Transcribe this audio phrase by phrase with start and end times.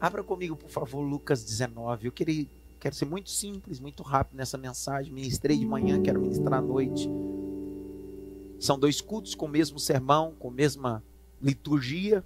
[0.00, 2.08] Abra comigo, por favor, Lucas 19.
[2.08, 2.46] Eu queria,
[2.78, 5.12] quero ser muito simples, muito rápido nessa mensagem.
[5.12, 7.08] Ministrei de manhã, quero ministrar à noite.
[8.60, 11.02] São dois cultos com o mesmo sermão, com a mesma
[11.40, 12.24] liturgia.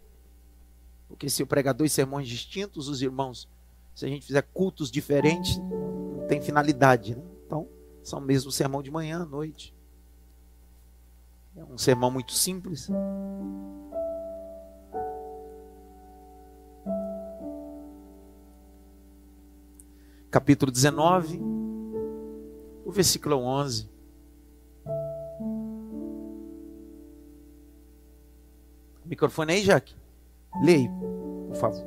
[1.09, 3.49] Porque se eu pregar dois sermões distintos, os irmãos,
[3.95, 7.15] se a gente fizer cultos diferentes, não tem finalidade.
[7.17, 7.23] Né?
[7.47, 7.69] Então,
[8.03, 9.75] são o mesmo sermão de manhã à noite.
[11.57, 12.89] É um sermão muito simples.
[20.31, 21.41] Capítulo 19,
[22.85, 23.89] o versículo 11.
[29.05, 29.93] Microfone aí, Jaque.
[30.63, 30.89] Leia,
[31.49, 31.85] por favor.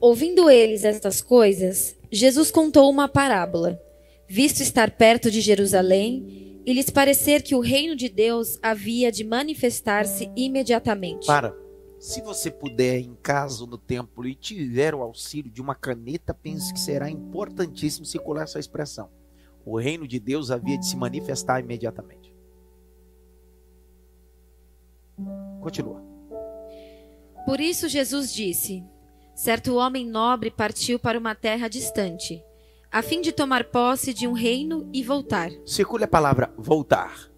[0.00, 3.78] Ouvindo eles estas coisas, Jesus contou uma parábola.
[4.26, 9.22] Visto estar perto de Jerusalém e lhes parecer que o reino de Deus havia de
[9.22, 11.26] manifestar-se imediatamente.
[11.26, 11.54] Para.
[12.00, 16.32] Se você puder em casa ou no templo e tiver o auxílio de uma caneta,
[16.32, 19.10] pense que será importantíssimo circular essa expressão.
[19.66, 22.34] O reino de Deus havia de se manifestar imediatamente.
[25.60, 26.02] Continua.
[27.44, 28.82] Por isso Jesus disse:
[29.34, 32.42] Certo homem nobre partiu para uma terra distante,
[32.90, 35.50] a fim de tomar posse de um reino e voltar.
[35.66, 37.30] Circule a palavra voltar.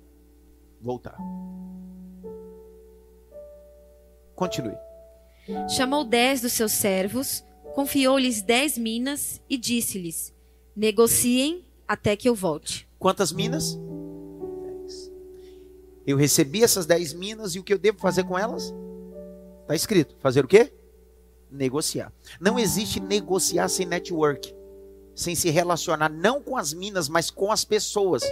[0.80, 1.18] Voltar.
[4.34, 4.76] Continue.
[5.68, 7.44] Chamou dez dos seus servos,
[7.74, 10.32] confiou-lhes dez minas e disse-lhes:
[10.74, 12.88] Negociem até que eu volte.
[12.98, 13.78] Quantas minas?
[14.62, 15.12] Dez.
[16.06, 18.72] Eu recebi essas dez minas e o que eu devo fazer com elas?
[19.62, 20.16] Está escrito.
[20.20, 20.72] Fazer o quê?
[21.50, 22.12] Negociar.
[22.40, 24.54] Não existe negociar sem network,
[25.14, 28.22] sem se relacionar não com as minas, mas com as pessoas.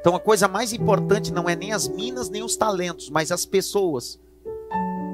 [0.00, 3.44] Então a coisa mais importante não é nem as minas, nem os talentos, mas as
[3.44, 4.18] pessoas.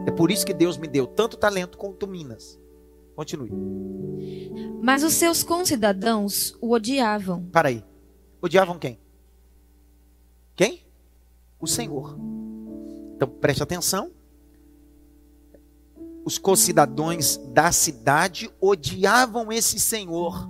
[0.07, 2.59] É por isso que Deus me deu tanto talento quanto minas.
[3.15, 3.51] Continue.
[4.83, 7.45] Mas os seus concidadãos o odiavam.
[7.47, 7.85] Para aí.
[8.41, 8.99] Odiavam quem?
[10.57, 10.83] Quem?
[11.61, 12.17] O Senhor.
[13.15, 14.11] Então preste atenção.
[16.25, 20.49] Os concidadãos da cidade odiavam esse Senhor.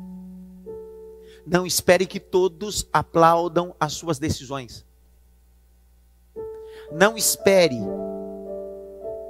[1.47, 4.87] Não espere que todos aplaudam as suas decisões.
[6.93, 7.79] Não espere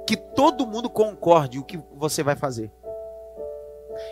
[0.05, 2.71] que todo mundo concorde o que você vai fazer.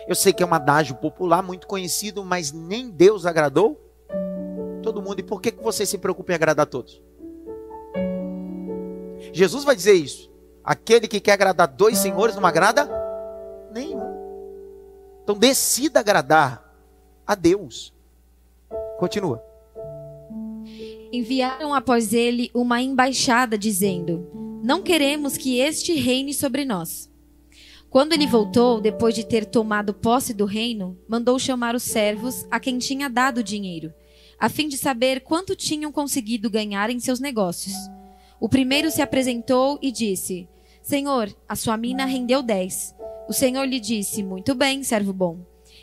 [0.06, 3.80] Eu sei que é um adágio popular muito conhecido, mas nem Deus agradou
[4.82, 5.20] todo mundo.
[5.20, 7.02] E por que você se preocupa em agradar a todos?
[9.32, 10.30] Jesus vai dizer isso.
[10.64, 12.88] Aquele que quer agradar dois senhores não agrada
[13.72, 14.12] nenhum.
[15.22, 16.72] Então decida agradar
[17.26, 17.92] a Deus.
[18.98, 19.42] Continua.
[21.12, 24.26] Enviaram após ele uma embaixada dizendo:
[24.62, 27.10] Não queremos que este reine sobre nós.
[27.90, 32.60] Quando ele voltou, depois de ter tomado posse do reino, mandou chamar os servos a
[32.60, 33.92] quem tinha dado o dinheiro,
[34.38, 37.74] a fim de saber quanto tinham conseguido ganhar em seus negócios.
[38.38, 40.48] O primeiro se apresentou e disse:
[40.80, 42.94] Senhor, a sua mina rendeu dez.
[43.28, 45.40] O Senhor lhe disse: Muito bem, servo bom.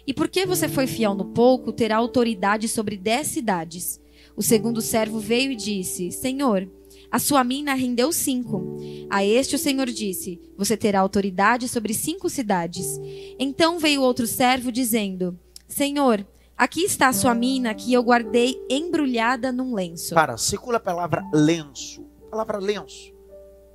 [0.08, 4.00] E porque você foi fiel no pouco, terá autoridade sobre dez cidades.
[4.38, 6.66] O segundo servo veio e disse: Senhor,
[7.12, 8.78] a sua mina rendeu cinco.
[9.10, 13.00] A este o Senhor disse: Você terá autoridade sobre cinco cidades.
[13.40, 15.38] Então veio outro servo dizendo:
[15.68, 16.26] Senhor,
[16.56, 20.14] aqui está a sua mina que eu guardei embrulhada num lenço.
[20.14, 22.06] Para, circula a palavra lenço.
[22.28, 23.14] A palavra lenço.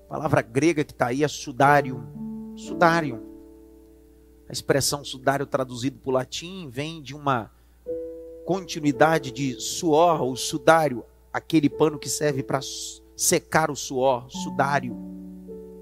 [0.07, 2.07] A palavra grega que está aí é sudário.
[2.57, 3.21] Sudário.
[4.49, 7.51] A expressão sudário traduzido para o latim vem de uma
[8.45, 11.03] continuidade de suor ou sudário,
[11.33, 12.61] aquele pano que serve para
[13.17, 14.97] secar o suor, sudário.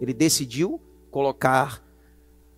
[0.01, 1.83] Ele decidiu colocar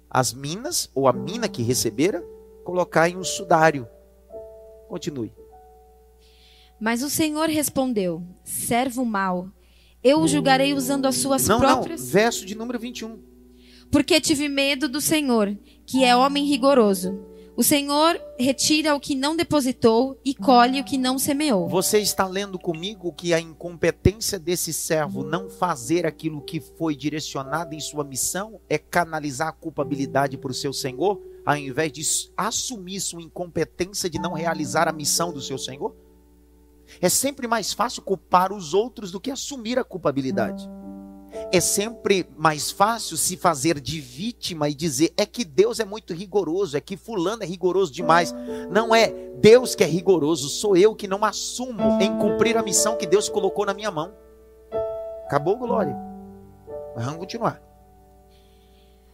[0.09, 2.25] as minas, ou a mina que recebera,
[2.65, 3.87] colocar em um sudário.
[4.89, 5.33] Continue.
[6.81, 9.49] Mas o Senhor respondeu: servo mau,
[10.03, 12.01] eu o julgarei usando as suas não, próprias.
[12.01, 13.19] Não, verso de número 21.
[13.91, 15.57] Porque tive medo do Senhor,
[15.87, 17.19] que é homem rigoroso.
[17.57, 21.69] O Senhor retira o que não depositou e colhe o que não semeou.
[21.69, 27.73] Você está lendo comigo que a incompetência desse servo não fazer aquilo que foi direcionado
[27.73, 32.03] em sua missão é canalizar a culpabilidade para o seu Senhor, ao invés de
[32.37, 35.95] assumir sua incompetência de não realizar a missão do seu Senhor?
[37.01, 40.69] É sempre mais fácil culpar os outros do que assumir a culpabilidade.
[41.53, 46.13] É sempre mais fácil se fazer de vítima e dizer é que Deus é muito
[46.13, 48.35] rigoroso, é que fulano é rigoroso demais.
[48.71, 52.97] Não é Deus que é rigoroso, sou eu que não assumo em cumprir a missão
[52.97, 54.13] que Deus colocou na minha mão.
[55.27, 55.97] Acabou, Glória.
[56.95, 57.61] Mas vamos continuar.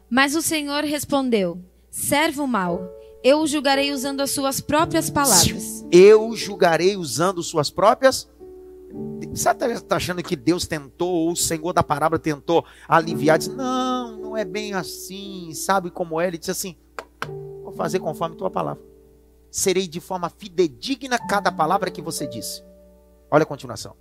[0.09, 1.59] Mas o Senhor respondeu:
[1.91, 2.81] Servo mau,
[3.23, 5.85] eu o julgarei usando as suas próprias palavras.
[5.91, 8.29] Eu julgarei usando suas próprias
[9.33, 13.39] você está achando que Deus tentou, ou o Senhor da palavra tentou aliviar?
[13.39, 15.53] Diz, não, não é bem assim.
[15.55, 16.27] Sabe como é?
[16.27, 16.77] Ele disse assim:
[17.63, 18.83] vou fazer conforme tua palavra.
[19.51, 22.63] Serei de forma fidedigna cada palavra que você disse.
[23.31, 23.97] Olha a continuação.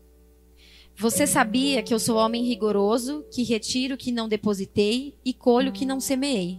[0.96, 5.70] Você sabia que eu sou homem rigoroso, que retiro o que não depositei e colho
[5.70, 6.58] o que não semeei.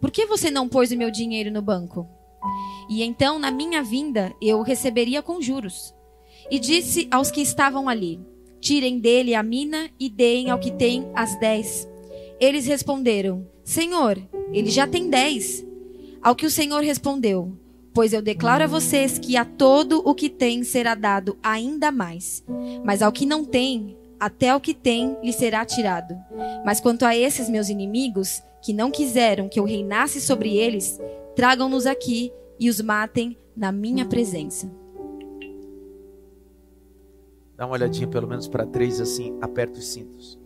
[0.00, 2.08] Por que você não pôs o meu dinheiro no banco?
[2.88, 5.94] E então, na minha vinda, eu receberia com juros.
[6.50, 8.20] E disse aos que estavam ali:
[8.60, 11.88] Tirem dele a mina e deem ao que tem as dez.
[12.40, 14.18] Eles responderam: Senhor,
[14.52, 15.64] ele já tem dez.
[16.22, 17.52] Ao que o Senhor respondeu:
[17.92, 22.44] Pois eu declaro a vocês que a todo o que tem será dado ainda mais,
[22.84, 26.16] mas ao que não tem, até o que tem lhe será tirado.
[26.64, 31.00] Mas quanto a esses meus inimigos, que não quiseram que eu reinasse sobre eles,
[31.36, 34.70] tragam-nos aqui e os matem na minha presença.
[37.58, 40.38] Dá uma olhadinha pelo menos para três assim, aperta os cintos.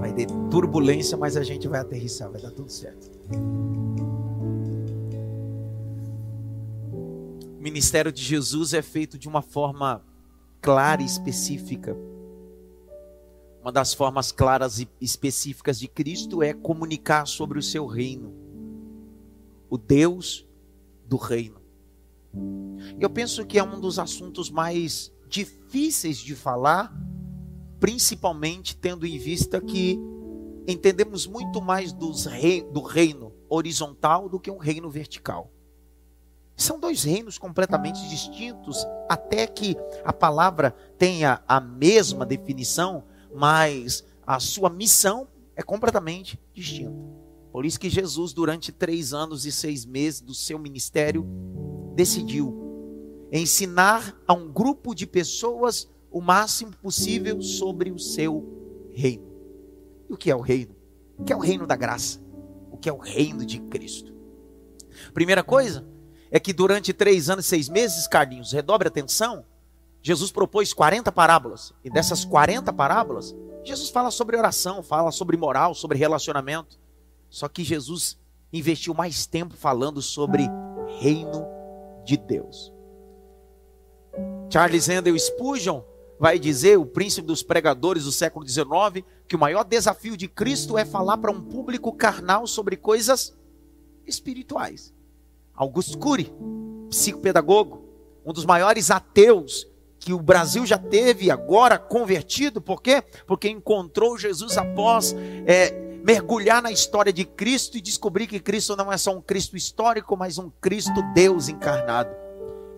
[0.00, 3.08] Vai ter turbulência, mas a gente vai aterrissar, vai dar tudo certo.
[7.56, 10.02] O ministério de Jesus é feito de uma forma
[10.60, 11.96] clara e específica.
[13.62, 18.34] Uma das formas claras e específicas de Cristo é comunicar sobre o seu reino.
[19.70, 20.44] O Deus
[21.06, 21.65] do reino.
[22.98, 26.94] Eu penso que é um dos assuntos mais difíceis de falar,
[27.80, 29.98] principalmente tendo em vista que
[30.66, 31.94] entendemos muito mais
[32.26, 35.52] rei, do reino horizontal do que um reino vertical.
[36.56, 43.04] São dois reinos completamente distintos, até que a palavra tenha a mesma definição,
[43.34, 46.96] mas a sua missão é completamente distinta.
[47.52, 51.26] Por isso que Jesus, durante três anos e seis meses do seu ministério,
[51.96, 59.26] decidiu ensinar a um grupo de pessoas o máximo possível sobre o seu reino.
[60.08, 60.76] E o que é o reino?
[61.18, 62.20] O que é o reino da graça?
[62.70, 64.14] O que é o reino de Cristo?
[65.12, 65.84] Primeira coisa
[66.30, 69.44] é que durante três anos e seis meses, Carlinhos, redobre a atenção,
[70.02, 71.72] Jesus propôs 40 parábolas.
[71.82, 73.34] E dessas 40 parábolas,
[73.64, 76.78] Jesus fala sobre oração, fala sobre moral, sobre relacionamento.
[77.30, 78.18] Só que Jesus
[78.52, 80.46] investiu mais tempo falando sobre
[81.00, 81.55] reino
[82.06, 82.72] de Deus.
[84.50, 85.82] Charles Handel Spurgeon
[86.18, 90.78] vai dizer, o príncipe dos pregadores do século XIX, que o maior desafio de Cristo
[90.78, 93.36] é falar para um público carnal sobre coisas
[94.06, 94.94] espirituais.
[95.54, 96.32] Augusto Cury,
[96.88, 97.84] psicopedagogo,
[98.24, 99.66] um dos maiores ateus
[99.98, 103.02] que o Brasil já teve agora convertido, por quê?
[103.26, 105.14] Porque encontrou Jesus após
[105.46, 109.56] é, mergulhar na história de Cristo e descobrir que Cristo não é só um Cristo
[109.56, 112.14] histórico, mas um Cristo Deus encarnado.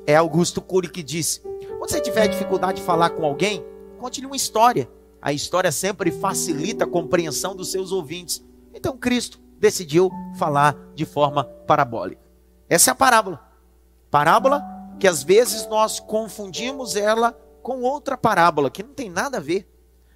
[0.07, 1.43] É Augusto Cury que disse:
[1.79, 3.63] quando você tiver dificuldade de falar com alguém,
[3.99, 4.91] conte-lhe uma história.
[5.21, 8.43] A história sempre facilita a compreensão dos seus ouvintes.
[8.73, 12.23] Então Cristo decidiu falar de forma parabólica.
[12.67, 13.47] Essa é a parábola.
[14.11, 14.63] Parábola
[14.99, 17.33] que às vezes nós confundimos ela
[17.63, 19.69] com outra parábola que não tem nada a ver.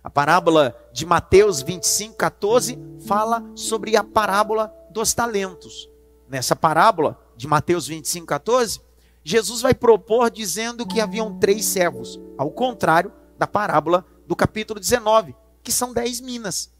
[0.02, 5.88] A parábola de Mateus 25, 14 fala sobre a parábola dos talentos.
[6.28, 8.80] Nessa parábola de Mateus 25, 14,
[9.22, 15.36] Jesus vai propor dizendo que haviam três servos, ao contrário da parábola do capítulo 19,
[15.62, 16.72] que são dez minas.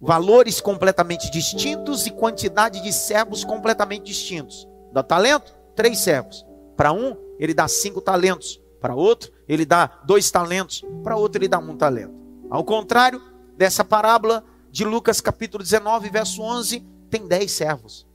[0.00, 4.68] Valores completamente distintos e quantidade de servos completamente distintos.
[4.92, 5.52] Dá talento?
[5.74, 6.46] Três servos.
[6.76, 8.60] Para um, ele dá cinco talentos.
[8.80, 10.84] Para outro, ele dá dois talentos.
[11.02, 12.25] Para outro, ele dá um talento.
[12.56, 13.20] Ao contrário
[13.54, 18.06] dessa parábola de Lucas capítulo 19, verso 11, tem dez servos.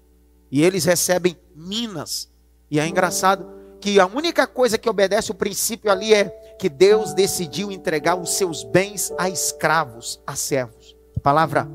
[0.52, 2.28] E eles recebem minas.
[2.68, 3.46] E é engraçado
[3.80, 6.26] que a única coisa que obedece o princípio ali é
[6.58, 10.96] que Deus decidiu entregar os seus bens a escravos, a servos.
[11.16, 11.70] A palavra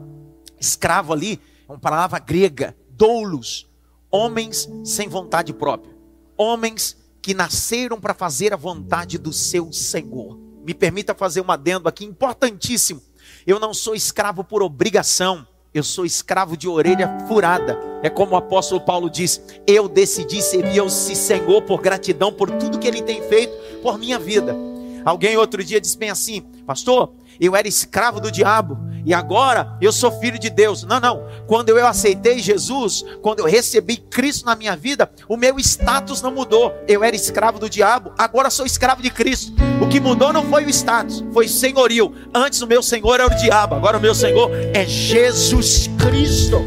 [0.58, 3.70] escravo ali é uma palavra grega, doulos,
[4.10, 5.96] homens sem vontade própria,
[6.36, 11.88] homens que nasceram para fazer a vontade do seu Senhor me permita fazer um adendo
[11.88, 13.00] aqui importantíssimo.
[13.46, 17.78] Eu não sou escravo por obrigação, eu sou escravo de orelha furada.
[18.02, 22.80] É como o apóstolo Paulo diz: Eu decidi servir ao Senhor por gratidão por tudo
[22.80, 24.56] que ele tem feito por minha vida.
[25.04, 29.92] Alguém outro dia disse bem assim: Pastor, eu era escravo do diabo e agora eu
[29.92, 30.82] sou filho de Deus.
[30.82, 31.28] Não, não.
[31.46, 36.32] Quando eu aceitei Jesus, quando eu recebi Cristo na minha vida, o meu status não
[36.32, 36.74] mudou.
[36.88, 39.52] Eu era escravo do diabo, agora sou escravo de Cristo.
[39.86, 42.12] O que mudou não foi o status, foi senhorio.
[42.34, 46.58] Antes o meu senhor era o diabo, agora o meu senhor é Jesus Cristo.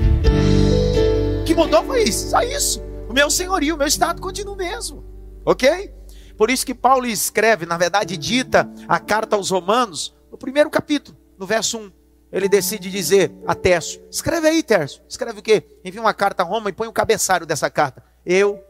[1.42, 2.82] O que mudou foi isso, só isso.
[3.10, 5.04] O meu senhorio, o meu status continua o mesmo.
[5.46, 5.94] Ok?
[6.38, 11.18] Por isso que Paulo escreve, na verdade, dita a carta aos Romanos, no primeiro capítulo,
[11.38, 11.92] no verso 1.
[12.32, 15.02] Ele decide dizer a Tércio: escreve aí, Tércio.
[15.10, 15.62] Escreve o quê?
[15.84, 18.02] Envia uma carta a Roma e põe o cabeçalho dessa carta.
[18.26, 18.64] Eu,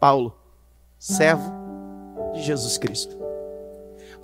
[0.00, 0.34] Paulo,
[0.98, 1.52] servo
[2.32, 3.23] de Jesus Cristo.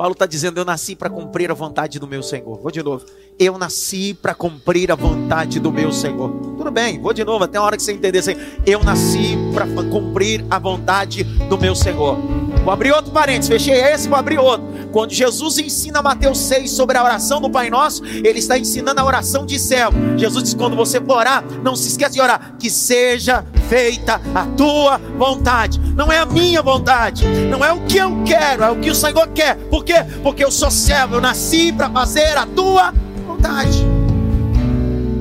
[0.01, 2.59] Paulo está dizendo: Eu nasci para cumprir a vontade do meu Senhor.
[2.59, 3.05] Vou de novo.
[3.39, 6.31] Eu nasci para cumprir a vontade do meu Senhor.
[6.57, 8.35] Tudo bem, vou de novo, até a hora que você entender assim.
[8.65, 12.17] Eu nasci para cumprir a vontade do meu Senhor.
[12.63, 14.69] Vou abrir outro parênteses, fechei esse, vou abrir outro.
[14.93, 19.05] Quando Jesus ensina Mateus 6 sobre a oração do Pai Nosso, ele está ensinando a
[19.05, 19.97] oração de servo.
[20.19, 24.45] Jesus diz: quando você for orar, não se esqueça de orar, que seja feita a
[24.57, 25.81] tua vontade.
[25.95, 28.95] Não é a minha vontade, não é o que eu quero, é o que o
[28.95, 29.57] Senhor quer.
[29.57, 30.05] Por quê?
[30.23, 32.93] Porque eu sou servo, eu nasci para fazer a tua
[33.27, 33.87] vontade.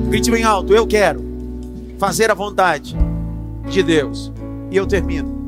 [0.08, 1.24] Grite bem alto, eu quero
[1.98, 2.96] fazer a vontade
[3.68, 4.32] de Deus.
[4.70, 5.39] E eu termino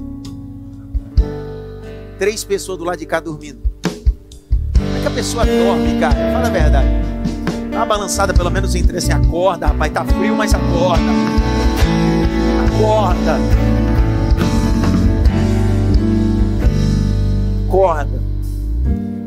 [2.23, 3.59] três pessoas do lado de cá dormindo.
[4.77, 6.15] Como é que a pessoa dorme, cara?
[6.15, 6.89] Fala a verdade.
[7.69, 9.93] Dá uma balançada pelo menos em três, assim, acorda, rapaz.
[9.93, 11.03] Tá frio, mas acorda.
[12.69, 13.39] Acorda.
[17.67, 18.23] Acorda.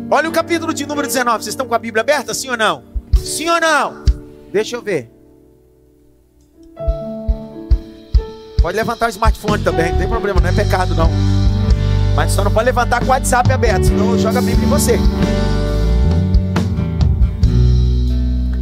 [0.09, 1.43] Olha o capítulo de número 19.
[1.43, 2.81] Vocês estão com a Bíblia aberta, sim ou não?
[3.21, 4.05] Sim ou não?
[4.53, 5.11] Deixa eu ver.
[8.61, 11.34] Pode levantar o smartphone também, não tem problema, não é pecado não.
[12.15, 14.97] Mas só não pode levantar com o WhatsApp aberto, senão joga a Bíblia em você.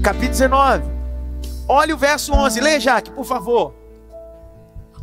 [0.01, 0.83] Capítulo 19.
[1.67, 2.59] Olha o verso 11.
[2.59, 3.75] Leia, Jaque, por favor.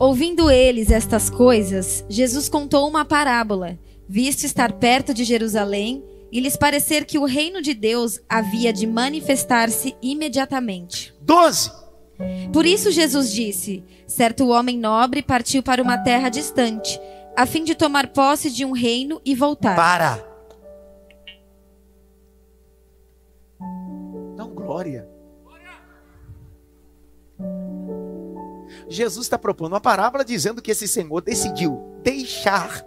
[0.00, 3.78] Ouvindo eles estas coisas, Jesus contou uma parábola,
[4.08, 6.02] visto estar perto de Jerusalém
[6.32, 11.14] e lhes parecer que o reino de Deus havia de manifestar-se imediatamente.
[11.22, 11.70] 12.
[12.52, 16.98] Por isso Jesus disse: Certo homem nobre partiu para uma terra distante
[17.40, 19.74] a fim de tomar posse de um reino e voltar.
[19.74, 20.22] Para.
[24.36, 25.08] Não glória.
[28.90, 32.82] Jesus está propondo uma parábola dizendo que esse Senhor decidiu deixar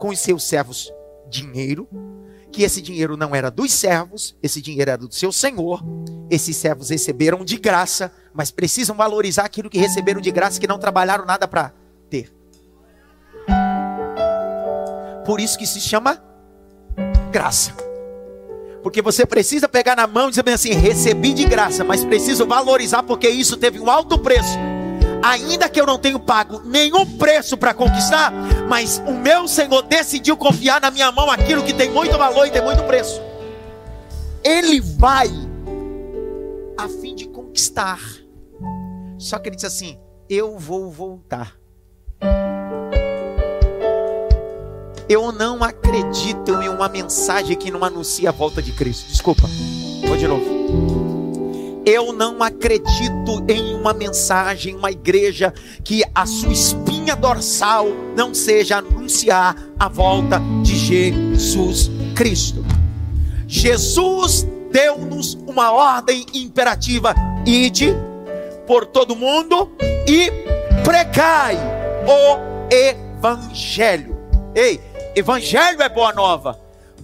[0.00, 0.92] com os seus servos
[1.28, 1.88] dinheiro,
[2.50, 5.80] que esse dinheiro não era dos servos, esse dinheiro era do seu Senhor.
[6.28, 10.78] Esses servos receberam de graça, mas precisam valorizar aquilo que receberam de graça, que não
[10.80, 11.72] trabalharam nada para
[12.10, 12.41] ter.
[15.24, 16.22] Por isso que se chama
[17.30, 17.72] graça.
[18.82, 22.46] Porque você precisa pegar na mão e dizer bem assim: recebi de graça, mas preciso
[22.46, 24.58] valorizar porque isso teve um alto preço.
[25.22, 28.32] Ainda que eu não tenha pago nenhum preço para conquistar,
[28.68, 32.50] mas o meu Senhor decidiu confiar na minha mão aquilo que tem muito valor e
[32.50, 33.22] tem muito preço.
[34.42, 35.28] Ele vai
[36.76, 38.00] a fim de conquistar.
[39.16, 39.96] Só que ele diz assim:
[40.28, 41.61] Eu vou voltar.
[45.08, 49.08] Eu não acredito em uma mensagem que não anuncia a volta de Cristo.
[49.08, 49.48] Desculpa,
[50.06, 50.62] vou de novo.
[51.84, 58.78] Eu não acredito em uma mensagem, uma igreja que a sua espinha dorsal não seja
[58.78, 62.64] anunciar a volta de Jesus Cristo.
[63.48, 67.94] Jesus deu-nos uma ordem imperativa: ide
[68.64, 69.72] por todo mundo
[70.06, 70.30] e
[70.84, 71.56] pregai
[72.06, 74.16] o evangelho.
[74.54, 74.80] Ei,
[75.14, 76.58] Evangelho é boa nova.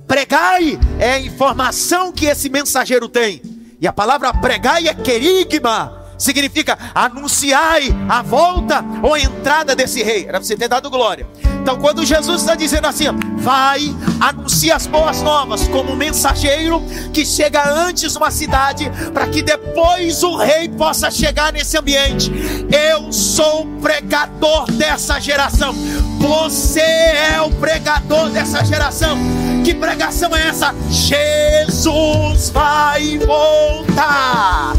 [0.06, 3.42] Pregai é a informação que esse mensageiro tem.
[3.80, 6.06] E a palavra pregai é querigma.
[6.16, 10.22] Significa anunciai a volta ou a entrada desse rei.
[10.22, 11.26] Era para você ter dado glória.
[11.60, 13.04] Então, quando Jesus está dizendo assim,
[13.36, 20.22] vai, anuncia as boas novas como mensageiro que chega antes uma cidade, para que depois
[20.22, 22.32] o rei possa chegar nesse ambiente.
[22.72, 25.74] Eu sou pregador dessa geração.
[26.18, 29.16] Você é o pregador dessa geração.
[29.64, 30.74] Que pregação é essa?
[30.90, 34.74] Jesus vai voltar.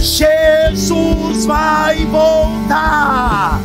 [0.00, 3.60] Jesus vai voltar.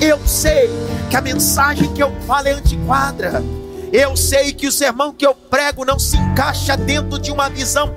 [0.00, 0.70] Eu sei
[1.08, 3.42] que a mensagem que eu falo é antiquadra.
[3.92, 7.94] Eu sei que o sermão que eu prego não se encaixa dentro de uma visão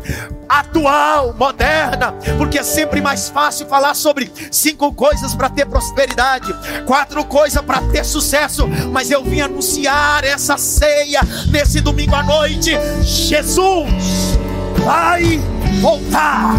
[0.49, 6.53] atual, moderna, porque é sempre mais fácil falar sobre cinco coisas para ter prosperidade,
[6.85, 12.71] quatro coisas para ter sucesso, mas eu vim anunciar essa ceia nesse domingo à noite.
[13.01, 14.37] Jesus
[14.83, 15.39] vai
[15.79, 16.55] voltar.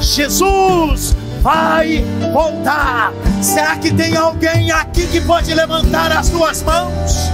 [0.00, 3.12] Jesus vai voltar.
[3.42, 7.30] Será que tem alguém aqui que pode levantar as duas mãos?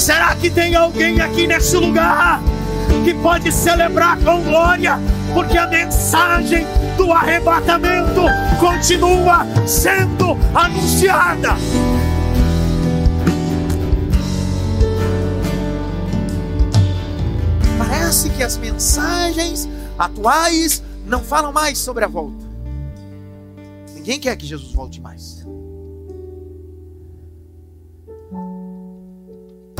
[0.00, 2.40] Será que tem alguém aqui nesse lugar
[3.04, 4.98] que pode celebrar com glória?
[5.34, 6.66] Porque a mensagem
[6.96, 8.22] do arrebatamento
[8.58, 11.50] continua sendo anunciada.
[17.76, 22.42] Parece que as mensagens atuais não falam mais sobre a volta.
[23.94, 25.44] Ninguém quer que Jesus volte mais.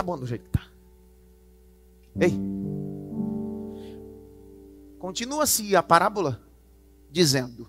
[0.01, 0.67] Tá bom do jeito que tá.
[2.19, 2.33] Ei.
[4.99, 6.43] Continua-se a parábola
[7.11, 7.69] dizendo,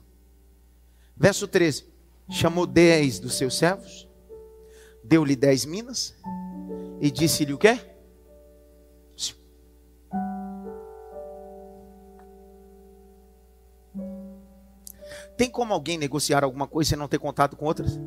[1.14, 1.86] verso 13:
[2.30, 4.08] chamou dez dos seus servos,
[5.04, 6.16] deu-lhe dez minas
[7.02, 7.78] e disse-lhe o quê?
[15.36, 18.00] Tem como alguém negociar alguma coisa e não ter contato com outras?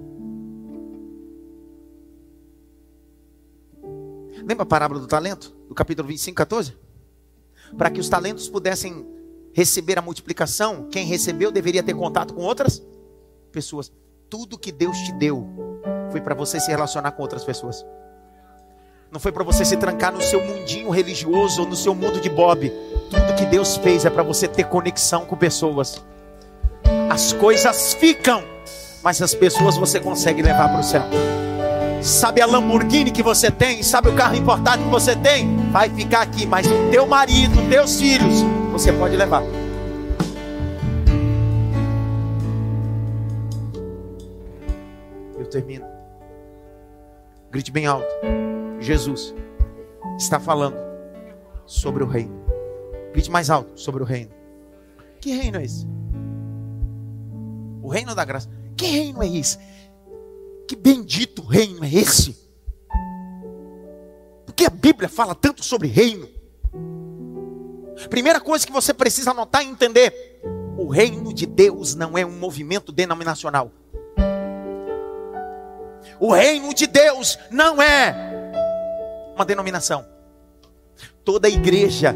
[4.47, 5.55] Lembra a parábola do talento?
[5.69, 6.77] Do capítulo 25, 14?
[7.79, 9.07] Para que os talentos pudessem
[9.53, 12.83] receber a multiplicação, quem recebeu deveria ter contato com outras
[13.51, 13.91] pessoas.
[14.29, 15.47] Tudo que Deus te deu
[16.11, 17.85] foi para você se relacionar com outras pessoas.
[19.11, 22.29] Não foi para você se trancar no seu mundinho religioso ou no seu mundo de
[22.29, 22.69] Bob.
[23.11, 26.03] Tudo que Deus fez é para você ter conexão com pessoas.
[27.09, 28.43] As coisas ficam,
[29.03, 31.03] mas as pessoas você consegue levar para o céu.
[32.05, 33.83] Sabe a Lamborghini que você tem?
[33.83, 35.57] Sabe o carro importado que você tem?
[35.71, 39.43] Vai ficar aqui, mas teu marido, teus filhos, você pode levar.
[45.39, 45.87] Eu termino.
[47.51, 48.07] Grite bem alto.
[48.81, 49.35] Jesus
[50.19, 50.77] está falando
[51.65, 52.45] sobre o reino.
[53.15, 54.31] Grite mais alto sobre o reino.
[55.23, 55.87] Que reino é esse?
[57.85, 58.49] o reino da graça.
[58.77, 59.59] Que reino é esse?
[60.67, 62.37] Que bendito reino é esse?
[64.47, 66.29] Porque a Bíblia fala tanto sobre reino.
[68.09, 70.41] Primeira coisa que você precisa anotar e entender:
[70.77, 73.71] o reino de Deus não é um movimento denominacional.
[76.21, 78.15] O reino de Deus não é
[79.35, 80.07] uma denominação.
[81.25, 82.15] Toda igreja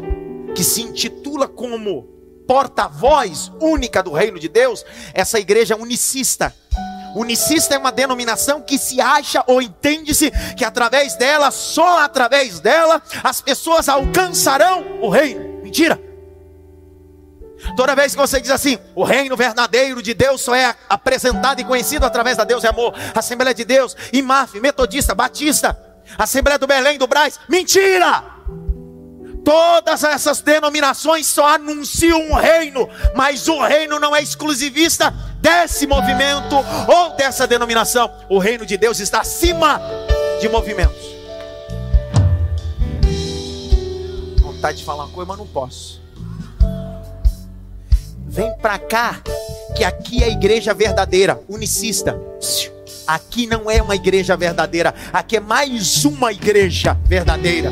[0.55, 2.03] que se intitula como
[2.47, 6.55] porta-voz única do reino de Deus, essa igreja unicista.
[7.15, 13.01] Unicista é uma denominação que se acha ou entende-se que através dela, só através dela,
[13.23, 15.61] as pessoas alcançarão o reino.
[15.63, 15.99] Mentira.
[17.75, 21.65] Toda vez que você diz assim, o reino verdadeiro de Deus só é apresentado e
[21.65, 25.77] conhecido através da Deus e Amor, Assembleia de Deus, IMAF, Metodista, Batista,
[26.17, 28.38] Assembleia do Belém, do Braz, mentira!
[29.49, 36.55] Todas essas denominações só anunciam um reino, mas o reino não é exclusivista desse movimento
[36.87, 38.11] ou dessa denominação.
[38.29, 39.81] O reino de Deus está acima
[40.39, 41.03] de movimentos.
[44.39, 45.99] Vontade de falar uma coisa, mas não posso.
[48.27, 49.19] Vem para cá,
[49.75, 52.21] que aqui é a igreja verdadeira, unicista.
[53.07, 57.71] Aqui não é uma igreja verdadeira, aqui é mais uma igreja verdadeira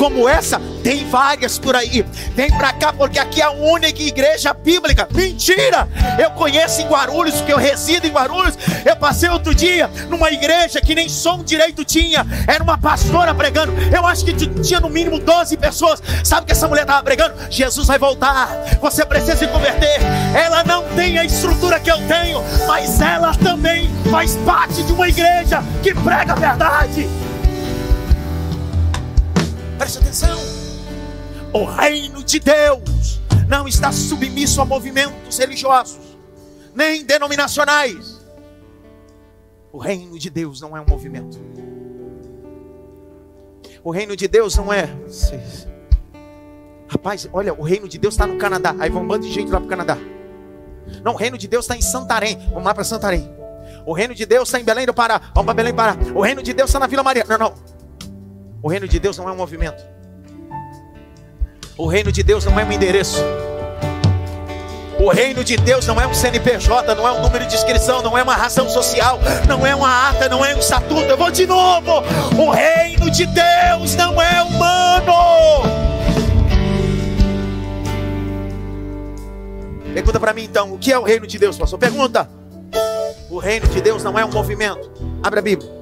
[0.00, 2.02] como essa, tem várias por aí.
[2.34, 5.06] Vem para cá porque aqui é a única igreja bíblica.
[5.12, 5.86] Mentira!
[6.18, 8.56] Eu conheço em Guarulhos, porque eu resido em Guarulhos.
[8.82, 12.26] Eu passei outro dia numa igreja que nem som direito tinha.
[12.48, 13.74] Era uma pastora pregando.
[13.94, 16.02] Eu acho que tinha no mínimo 12 pessoas.
[16.24, 17.34] Sabe que essa mulher estava pregando?
[17.50, 18.48] Jesus vai voltar.
[18.80, 20.00] Você precisa se converter.
[20.34, 25.10] Ela não tem a estrutura que eu tenho, mas ela também faz parte de uma
[25.10, 27.29] igreja que prega a verdade.
[29.80, 30.38] Preste atenção.
[31.54, 36.18] O reino de Deus não está submisso a movimentos religiosos,
[36.74, 38.20] nem denominacionais.
[39.72, 41.40] O reino de Deus não é um movimento.
[43.82, 44.86] O reino de Deus não é.
[46.86, 48.76] Rapaz, olha, o reino de Deus está no Canadá.
[48.78, 49.96] Aí vão um bando de gente lá para o Canadá.
[51.02, 52.36] Não, o reino de Deus está em Santarém.
[52.50, 53.34] Vamos lá para Santarém.
[53.86, 55.18] O reino de Deus está em Belém do Pará.
[55.34, 55.96] Vamos para Belém do Pará.
[56.14, 57.24] O reino de Deus está na Vila Maria.
[57.26, 57.69] Não, não.
[58.62, 59.82] O reino de Deus não é um movimento.
[61.78, 63.24] O reino de Deus não é um endereço.
[64.98, 68.18] O reino de Deus não é um CNPJ, não é um número de inscrição, não
[68.18, 69.18] é uma razão social,
[69.48, 71.00] não é uma ata, não é um estatuto.
[71.04, 72.02] Eu vou de novo.
[72.38, 75.14] O reino de Deus não é humano.
[79.94, 81.78] Pergunta para mim então, o que é o reino de Deus, pastor?
[81.78, 82.28] Pergunta.
[83.30, 84.90] O reino de Deus não é um movimento.
[85.22, 85.79] Abre a Bíblia.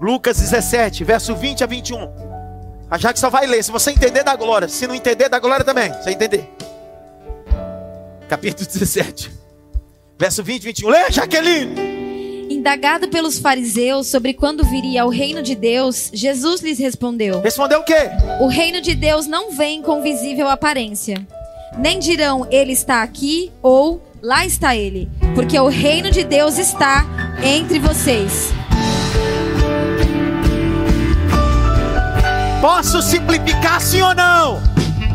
[0.00, 2.08] Lucas 17, verso 20 a 21.
[2.90, 3.62] A Jaque só vai ler.
[3.62, 6.48] Se você entender da glória, se não entender da glória também, você entender.
[8.28, 9.30] Capítulo 17,
[10.18, 10.88] verso 20 e 21.
[10.88, 11.96] Lê, Jaqueline.
[12.50, 17.84] Indagado pelos fariseus sobre quando viria o reino de Deus, Jesus lhes respondeu: Respondeu o
[17.84, 18.10] quê?
[18.40, 21.26] O reino de Deus não vem com visível aparência.
[21.78, 27.04] Nem dirão ele está aqui ou lá está ele, porque o reino de Deus está
[27.42, 28.52] entre vocês.
[32.60, 34.62] Posso simplificar sim ou não?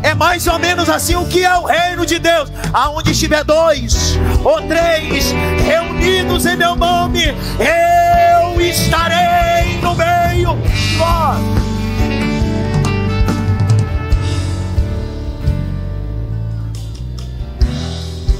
[0.02, 2.50] É mais ou menos assim o que é o reino de Deus.
[2.72, 5.32] Aonde estiver dois ou três
[5.64, 10.56] reunidos em meu nome, eu estarei no meio
[10.98, 11.52] vós.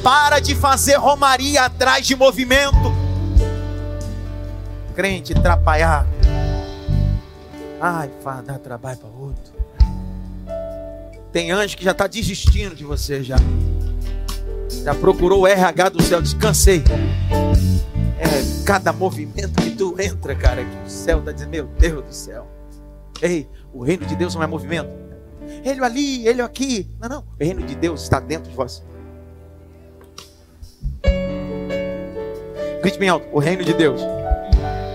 [0.02, 2.92] Para de fazer romaria atrás de movimento.
[4.96, 6.11] Crente atrapalhar.
[7.84, 9.52] Ai, fala, dá trabalho para outro.
[11.32, 13.34] Tem anjo que já está desistindo de você já.
[14.84, 16.84] Já procurou o RH do céu, descansei.
[18.20, 22.14] É, cada movimento que tu entra, cara, que o céu está dizendo, meu Deus do
[22.14, 22.46] céu.
[23.20, 24.90] Ei, o reino de Deus não é movimento.
[25.64, 26.88] Ele ali, ele aqui.
[27.00, 27.18] Não, não.
[27.18, 28.80] O reino de Deus está dentro de você.
[32.80, 33.26] Grite bem alto.
[33.32, 34.00] O reino de Deus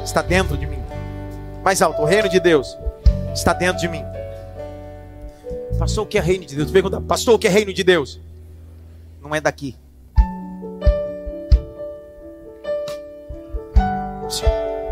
[0.06, 0.77] está dentro de mim.
[1.68, 2.02] Mais alto.
[2.02, 2.78] O reino de Deus
[3.34, 4.02] está dentro de mim.
[5.78, 6.72] Pastor, o que é reino de Deus?
[6.72, 8.22] Pergunta, pastor, o que é reino de Deus?
[9.22, 9.76] Não é daqui.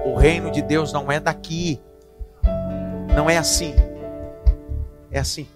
[0.03, 1.79] O reino de Deus não é daqui.
[3.15, 3.73] Não é assim.
[5.09, 5.47] É assim.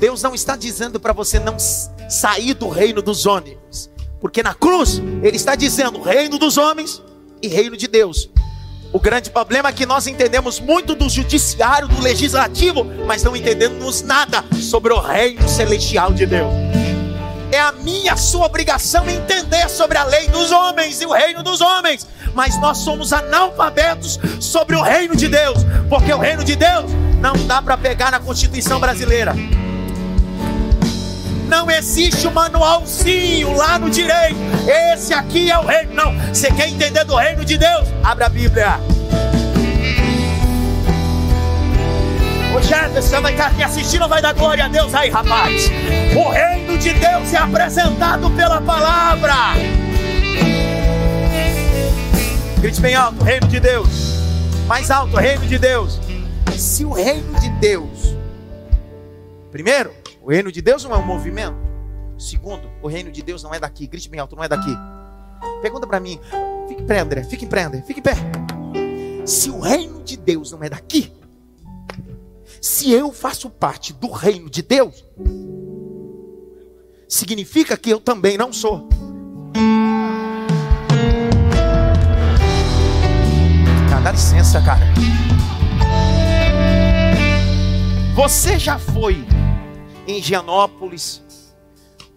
[0.00, 3.88] Deus não está dizendo para você não sair do reino dos homens.
[4.20, 7.00] Porque na cruz, Ele está dizendo reino dos homens
[7.40, 8.28] e reino de Deus.
[8.92, 14.02] O grande problema é que nós entendemos muito do judiciário, do legislativo, mas não entendemos
[14.02, 16.52] nada sobre o reino celestial de Deus.
[17.52, 21.60] É a minha, sua obrigação entender sobre a lei dos homens e o reino dos
[21.60, 26.90] homens, mas nós somos analfabetos sobre o reino de Deus, porque o reino de Deus
[27.20, 29.34] não dá para pegar na Constituição brasileira.
[31.50, 34.38] Não existe um manualzinho lá no direito.
[34.94, 35.92] Esse aqui é o reino.
[35.92, 36.14] Não.
[36.32, 37.88] Você quer entender do reino de Deus?
[38.04, 38.78] Abra a Bíblia.
[42.56, 45.68] O Jefferson vai estar me assistindo, vai dar glória a Deus aí, rapaz.
[46.16, 49.34] O reino de Deus é apresentado pela palavra.
[52.58, 53.88] Grite bem alto, reino de Deus.
[54.68, 55.98] Mais alto, reino de Deus.
[56.56, 58.14] Se o reino de Deus,
[59.50, 61.56] primeiro, o reino de Deus não é um movimento.
[62.18, 63.86] Segundo, o reino de Deus não é daqui.
[63.86, 64.70] Grite bem alto, não é daqui.
[65.62, 66.20] Pergunta para mim.
[66.68, 67.24] Fique em pé, André.
[67.24, 67.82] Fique em pé, André.
[67.82, 68.14] Fique em pé.
[69.24, 71.12] Se o reino de Deus não é daqui,
[72.60, 75.04] se eu faço parte do reino de Deus,
[77.08, 78.88] significa que eu também não sou.
[83.88, 84.86] Cara, dá licença, cara.
[88.14, 89.24] Você já foi
[90.10, 91.22] em Higienópolis,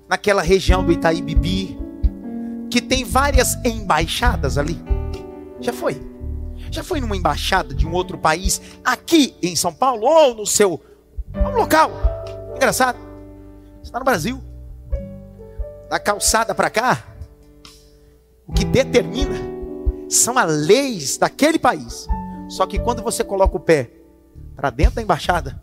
[0.09, 1.77] naquela região do Itaí Bibi,
[2.69, 4.79] que tem várias embaixadas ali.
[5.59, 6.01] Já foi?
[6.71, 10.81] Já foi numa embaixada de um outro país aqui em São Paulo ou no seu
[11.35, 11.91] um local?
[12.55, 12.97] Engraçado.
[13.75, 14.41] Você está no Brasil.
[15.89, 17.03] Da calçada para cá,
[18.47, 19.35] o que determina
[20.09, 22.07] são as leis daquele país.
[22.49, 23.91] Só que quando você coloca o pé
[24.55, 25.59] para dentro da embaixada,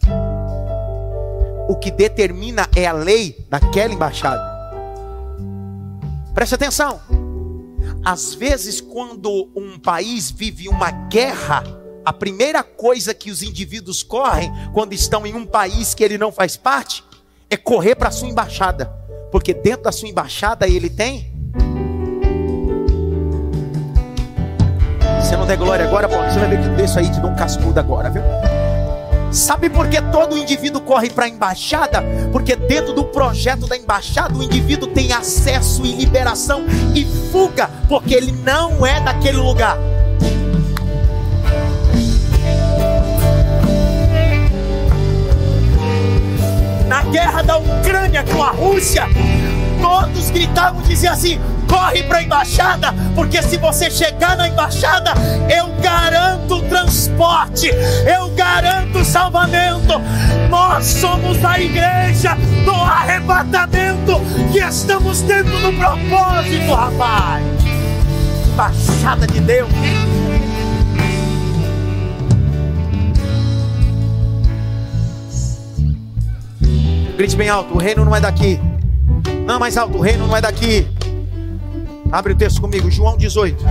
[1.70, 4.42] o que determina é a lei daquela embaixada.
[6.35, 7.00] Preste atenção.
[8.04, 11.62] Às vezes, quando um país vive uma guerra,
[12.04, 16.33] a primeira coisa que os indivíduos correm quando estão em um país que ele não
[16.33, 17.04] faz parte
[17.48, 18.87] é correr para a sua embaixada,
[19.30, 21.33] porque dentro da sua embaixada ele tem.
[25.22, 27.78] Se não der glória agora, pô, você vai ver que isso aí te um cascudo
[27.78, 28.22] agora, viu?
[29.30, 32.02] Sabe por que todo indivíduo corre para a embaixada?
[32.32, 36.64] Porque dentro do projeto da embaixada o indivíduo tem acesso e liberação
[36.94, 39.78] e fuga, porque ele não é daquele lugar.
[46.88, 49.04] Na guerra da Ucrânia com a Rússia,
[49.80, 51.40] todos gritavam, diziam assim:
[51.70, 55.12] corre para a embaixada, porque se você chegar na embaixada,
[55.48, 57.70] eu garanto transporte,
[58.12, 60.00] eu garanto salvamento.
[60.50, 64.20] Nós somos a igreja do arrebatamento
[64.52, 67.44] que estamos dentro do propósito, rapaz.
[68.52, 69.70] Embaixada de Deus.
[77.16, 78.59] Grite bem alto: o reino não é daqui.
[79.46, 80.87] Não, mais alto: o reino não é daqui.
[82.10, 83.64] Abre o texto comigo, João 18.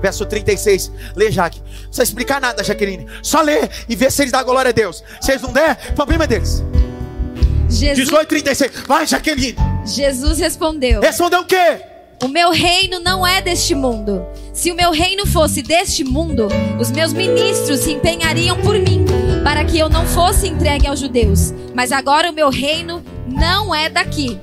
[0.00, 0.92] Verso 36.
[1.14, 1.60] Lê, Jaque.
[1.60, 3.06] Não precisa explicar nada, Jaqueline.
[3.22, 5.02] Só lê e vê se eles dão glória a Deus.
[5.20, 6.62] Se eles não der, problema é deles.
[7.68, 8.08] Jesus...
[8.08, 8.72] 18, 36.
[8.86, 9.56] Vai, Jaqueline.
[9.84, 11.00] Jesus respondeu.
[11.00, 11.80] Respondeu o quê?
[12.22, 14.24] O meu reino não é deste mundo.
[14.52, 16.48] Se o meu reino fosse deste mundo,
[16.80, 19.04] os meus ministros se empenhariam por mim,
[19.44, 21.52] para que eu não fosse entregue aos judeus.
[21.74, 24.40] Mas agora o meu reino não é daqui.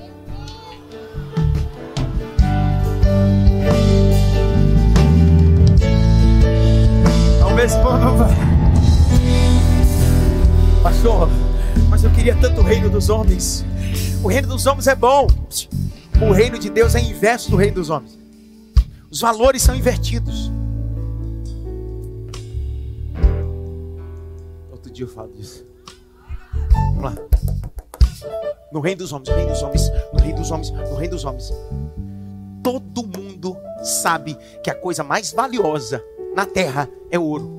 [10.82, 11.30] Pastor,
[11.88, 13.64] mas eu queria tanto o reino dos homens.
[14.24, 15.28] O reino dos homens é bom.
[16.20, 18.18] O reino de Deus é inverso do reino dos homens.
[19.12, 20.52] Os valores são invertidos.
[24.72, 25.64] Outro dia eu falo disso.
[26.96, 27.16] Vamos lá.
[28.72, 31.24] No reino dos homens, no reino dos homens, no reino dos homens, no reino dos
[31.24, 31.54] homens.
[32.64, 36.04] Todo mundo sabe que a coisa mais valiosa
[36.36, 37.50] na terra é ouro.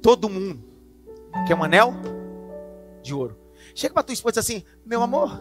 [0.00, 0.58] Todo mundo
[1.46, 1.94] quer um anel
[3.02, 3.36] de ouro.
[3.74, 5.40] Chega para tua esposa e diz assim: Meu amor,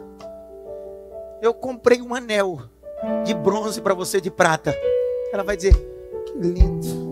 [1.42, 2.62] eu comprei um anel
[3.26, 4.76] de bronze para você de prata.
[5.34, 5.74] Ela vai dizer:
[6.26, 7.12] Que lindo.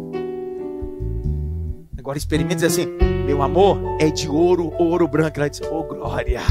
[1.98, 2.86] Agora experimente assim:
[3.26, 5.40] Meu amor é de ouro, ouro branco.
[5.40, 6.42] Ela diz: Oh, glória.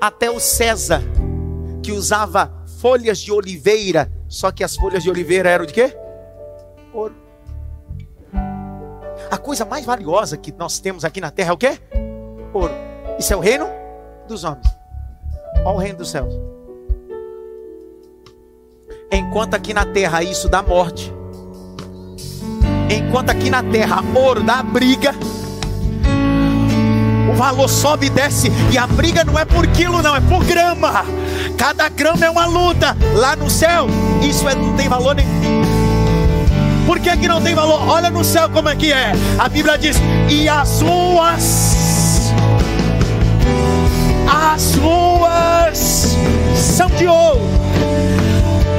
[0.00, 1.02] Até o César,
[1.88, 5.96] que usava folhas de oliveira, só que as folhas de oliveira eram de quê?
[6.92, 7.14] Ouro.
[9.30, 11.80] A coisa mais valiosa que nós temos aqui na terra é o quê?
[12.52, 12.74] Ouro.
[13.18, 13.66] Isso é o reino
[14.28, 14.66] dos homens.
[15.64, 16.34] Olha o reino dos céus.
[19.10, 21.10] Enquanto aqui na terra isso dá morte.
[22.94, 25.12] Enquanto aqui na terra ouro dá briga.
[27.38, 28.50] Valor sobe e desce.
[28.72, 31.04] E a briga não é por quilo, não, é por grama.
[31.56, 32.96] Cada grama é uma luta.
[33.14, 33.86] Lá no céu,
[34.20, 35.62] isso é, não tem valor nenhum.
[36.84, 37.86] Por que, que não tem valor?
[37.88, 39.12] Olha no céu como é que é.
[39.38, 39.96] A Bíblia diz:
[40.28, 42.32] e as ruas,
[44.26, 46.16] as ruas
[46.56, 47.40] são de ouro.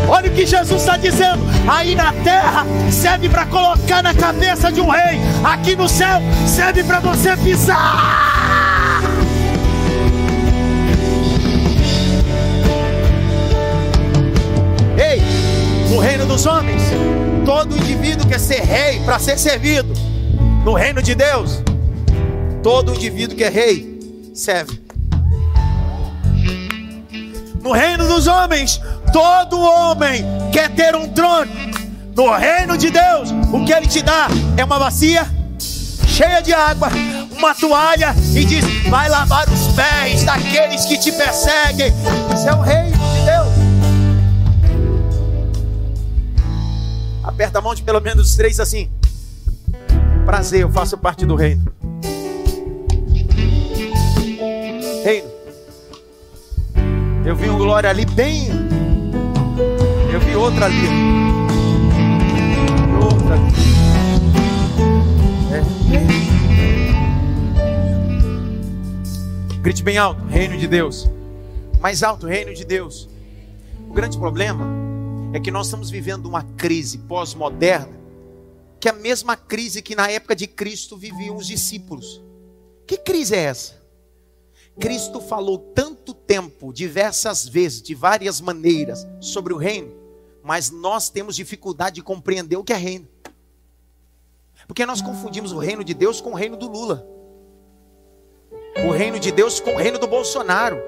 [0.10, 1.40] Olha o que Jesus está dizendo.
[1.66, 5.22] Aí na terra serve para colocar na cabeça de um rei.
[5.46, 8.29] Aqui no céu serve para você pisar.
[16.00, 16.82] No reino dos homens
[17.46, 19.92] Todo indivíduo quer ser rei para ser servido.
[20.64, 21.62] No reino de Deus,
[22.64, 24.00] todo indivíduo que é rei
[24.34, 24.80] serve.
[27.62, 28.80] No reino dos homens,
[29.12, 31.52] todo homem quer ter um trono.
[32.16, 35.26] No reino de Deus, o que ele te dá é uma bacia
[36.08, 36.90] cheia de água,
[37.36, 41.92] uma toalha e diz: vai lavar os pés daqueles que te perseguem.
[42.34, 42.99] Isso é o reino
[47.40, 48.90] Aperta a mão de pelo menos três assim.
[50.26, 51.64] Prazer, eu faço parte do reino.
[55.06, 55.30] Reino.
[57.26, 58.50] Eu vi um glória ali bem.
[60.12, 60.86] Eu vi outra ali.
[63.02, 63.38] Outra.
[65.56, 65.62] É.
[69.62, 71.10] Grite bem alto, reino de Deus.
[71.80, 73.08] Mais alto, reino de Deus.
[73.90, 74.89] O grande problema
[75.32, 78.00] é que nós estamos vivendo uma crise pós-moderna,
[78.80, 82.22] que é a mesma crise que na época de Cristo viviam os discípulos.
[82.88, 83.80] Que crise é essa?
[84.80, 89.94] Cristo falou tanto tempo, diversas vezes, de várias maneiras, sobre o reino,
[90.42, 93.08] mas nós temos dificuldade de compreender o que é reino.
[94.66, 97.06] Porque nós confundimos o reino de Deus com o reino do Lula,
[98.88, 100.82] o reino de Deus com o reino do Bolsonaro.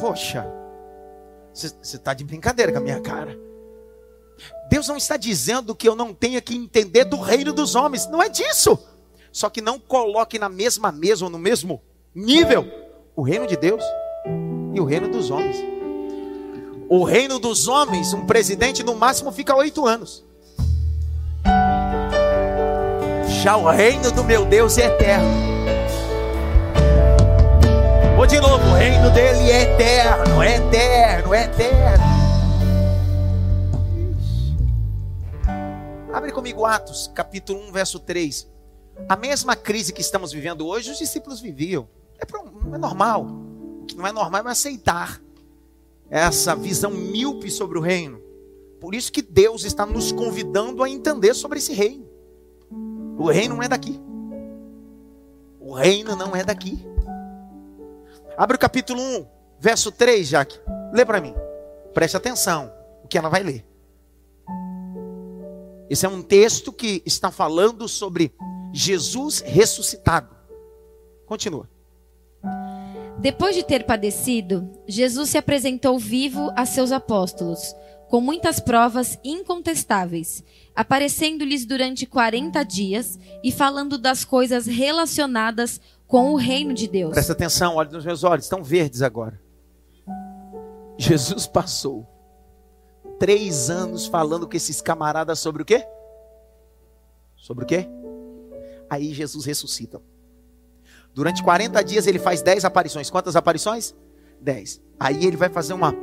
[0.00, 0.57] Poxa,
[1.52, 3.38] você está de brincadeira com a minha cara.
[4.68, 8.06] Deus não está dizendo que eu não tenha que entender do reino dos homens.
[8.06, 8.78] Não é disso.
[9.32, 11.82] Só que não coloque na mesma mesa ou no mesmo
[12.14, 12.66] nível
[13.14, 13.82] o reino de Deus
[14.74, 15.56] e o reino dos homens.
[16.88, 20.24] O reino dos homens, um presidente no máximo fica oito anos.
[23.42, 25.57] Já o reino do meu Deus é eterno.
[28.18, 32.04] Vou de novo, o reino dele é eterno, é eterno, é eterno.
[36.12, 38.50] Abre comigo Atos, capítulo 1, verso 3.
[39.08, 41.88] A mesma crise que estamos vivendo hoje, os discípulos viviam.
[42.18, 42.24] É,
[42.74, 43.24] é normal.
[43.82, 45.22] O que não é normal é aceitar
[46.10, 48.20] essa visão míope sobre o reino.
[48.80, 52.04] Por isso que Deus está nos convidando a entender sobre esse reino.
[53.16, 54.00] O reino não é daqui.
[55.60, 56.84] O reino não é daqui.
[58.38, 59.26] Abre o capítulo 1,
[59.58, 60.60] verso 3, Jaque.
[60.92, 61.34] Lê para mim.
[61.92, 62.72] Preste atenção
[63.02, 63.66] o que ela vai ler.
[65.90, 68.32] Esse é um texto que está falando sobre
[68.72, 70.36] Jesus ressuscitado.
[71.26, 71.68] Continua.
[73.18, 77.74] Depois de ter padecido, Jesus se apresentou vivo a seus apóstolos,
[78.08, 80.44] com muitas provas incontestáveis,
[80.76, 87.12] aparecendo-lhes durante 40 dias e falando das coisas relacionadas com o reino de Deus.
[87.12, 89.38] Presta atenção, olhe nos meus olhos, estão verdes agora.
[90.96, 92.08] Jesus passou
[93.18, 95.86] três anos falando com esses camaradas sobre o quê?
[97.36, 97.86] Sobre o quê?
[98.90, 100.00] Aí Jesus ressuscita.
[101.14, 103.10] Durante 40 dias ele faz 10 aparições.
[103.10, 103.94] Quantas aparições?
[104.40, 104.80] 10.
[104.98, 105.94] Aí ele vai fazer uma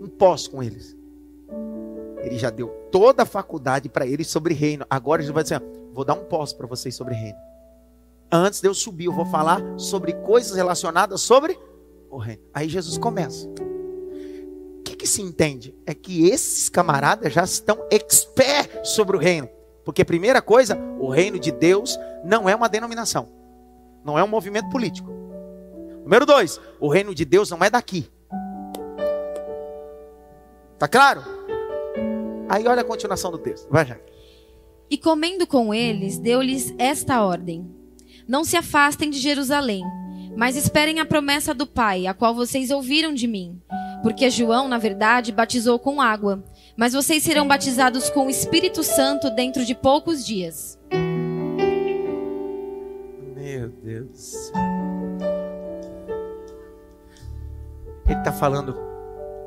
[0.00, 0.96] um pós com eles.
[2.22, 4.86] Ele já deu toda a faculdade para eles sobre reino.
[4.88, 7.49] Agora ele vai dizer: vou dar um pós para vocês sobre reino.
[8.32, 11.58] Antes de eu subir, eu vou falar sobre coisas relacionadas sobre
[12.08, 12.42] o reino.
[12.54, 13.48] Aí Jesus começa.
[13.48, 15.74] O que, que se entende?
[15.84, 19.48] É que esses camaradas já estão expert sobre o reino.
[19.84, 23.28] Porque, primeira coisa, o reino de Deus não é uma denominação,
[24.04, 25.10] não é um movimento político.
[26.04, 28.08] Número dois, o reino de Deus não é daqui.
[30.78, 31.22] Tá claro?
[32.48, 33.68] Aí olha a continuação do texto.
[33.70, 33.98] Vai já.
[34.88, 37.79] E comendo com eles, deu-lhes esta ordem:
[38.30, 39.84] Não se afastem de Jerusalém,
[40.36, 43.60] mas esperem a promessa do Pai, a qual vocês ouviram de mim.
[44.04, 46.40] Porque João, na verdade, batizou com água,
[46.76, 50.78] mas vocês serão batizados com o Espírito Santo dentro de poucos dias.
[53.34, 54.52] Meu Deus.
[58.06, 58.76] Ele está falando,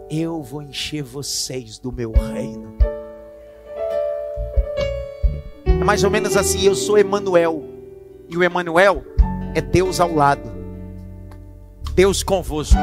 [0.09, 2.75] eu vou encher vocês do meu reino.
[5.65, 7.72] É mais ou menos assim, eu sou Emanuel.
[8.29, 9.03] E o Emanuel
[9.55, 10.51] é Deus ao lado.
[11.95, 12.77] Deus convosco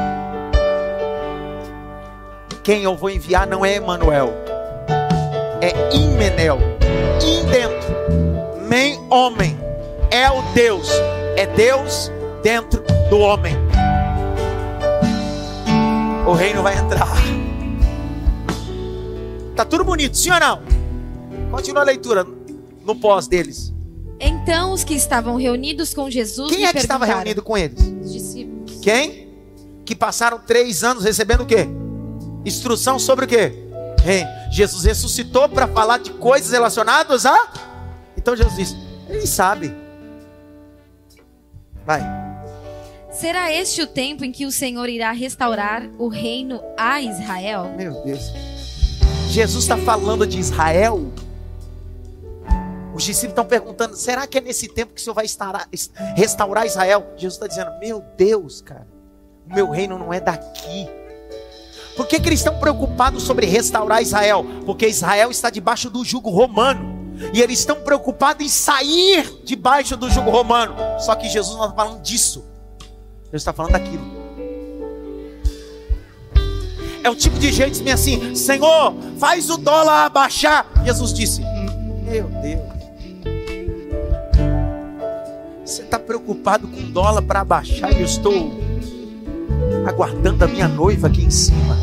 [2.63, 4.29] quem eu vou enviar não é Emanuel,
[5.61, 6.59] é Imenel,
[7.21, 9.57] in dentro, nem homem,
[10.11, 10.89] é o Deus,
[11.35, 12.11] é Deus
[12.43, 13.55] dentro do homem.
[16.27, 17.09] O reino vai entrar.
[19.55, 20.61] Tá tudo bonito, sim ou não?
[21.49, 22.25] Continua a leitura
[22.85, 23.73] no pós deles.
[24.21, 26.55] Então os que estavam reunidos com Jesus.
[26.55, 27.79] Quem é que estava reunido com eles?
[28.03, 28.79] Os discípulos.
[28.79, 29.27] Quem?
[29.83, 31.67] Que passaram três anos recebendo o quê?
[32.45, 33.51] Instrução sobre o quê?
[34.03, 34.29] Reino.
[34.51, 37.51] Jesus ressuscitou para falar de coisas relacionadas a.
[38.15, 38.77] Então Jesus disse:
[39.09, 39.73] Ele sabe.
[41.83, 42.01] Vai.
[43.11, 47.73] Será este o tempo em que o Senhor irá restaurar o reino a Israel?
[47.75, 48.21] Meu Deus.
[49.29, 51.11] Jesus está falando de Israel.
[53.01, 55.25] Os discípulos estão perguntando: será que é nesse tempo que o Senhor vai
[56.15, 57.03] restaurar Israel?
[57.17, 58.87] Jesus está dizendo: Meu Deus, cara,
[59.49, 60.87] o meu reino não é daqui.
[61.97, 64.45] Por que, que eles estão preocupados sobre restaurar Israel?
[64.67, 67.01] Porque Israel está debaixo do jugo romano.
[67.33, 70.75] E eles estão preocupados em sair debaixo do jugo romano.
[70.99, 72.45] Só que Jesus não está falando disso.
[72.79, 74.05] Ele está falando daquilo.
[77.03, 80.67] É o tipo de gente que diz assim: Senhor, faz o dólar abaixar.
[80.85, 81.41] Jesus disse:
[82.03, 82.80] Meu Deus.
[85.63, 88.51] Você está preocupado com dólar para abaixar e eu estou
[89.85, 91.77] aguardando a minha noiva aqui em cima.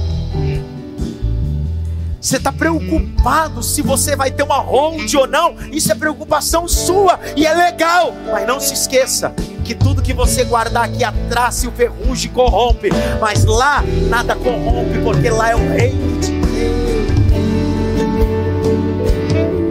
[2.21, 5.55] Você está preocupado se você vai ter uma hold ou não.
[5.73, 8.12] Isso é preocupação sua e é legal.
[8.31, 9.33] Mas não se esqueça
[9.64, 12.91] que tudo que você guardar aqui atrás, se o ferrugem corrompe.
[13.21, 17.09] Mas lá nada corrompe, porque lá é o reino de Deus.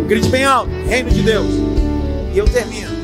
[0.08, 1.52] Grite bem alto: Reino de Deus.
[2.34, 2.97] E eu termino.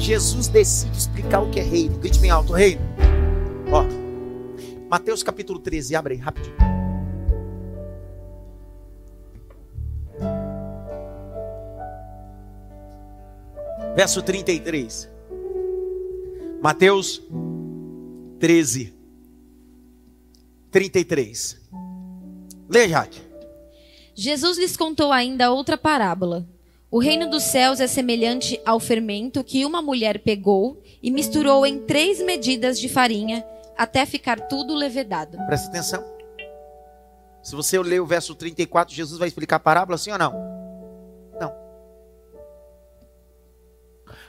[0.00, 1.98] Jesus decide explicar o que é reino.
[1.98, 2.80] Grite bem alto: Reino.
[3.70, 3.84] Ó,
[4.88, 6.56] Mateus capítulo 13, abre aí rapidinho.
[13.94, 15.10] Verso 33.
[16.62, 17.22] Mateus
[18.38, 18.94] 13,
[20.70, 21.60] 33.
[22.68, 23.20] Lê, Jaque.
[24.14, 26.48] Jesus lhes contou ainda outra parábola.
[26.92, 31.86] O reino dos céus é semelhante ao fermento que uma mulher pegou e misturou em
[31.86, 33.46] três medidas de farinha
[33.78, 35.38] até ficar tudo levedado.
[35.46, 36.04] Presta atenção.
[37.44, 40.32] Se você ler o verso 34, Jesus vai explicar a parábola, sim ou não?
[41.40, 41.54] Não.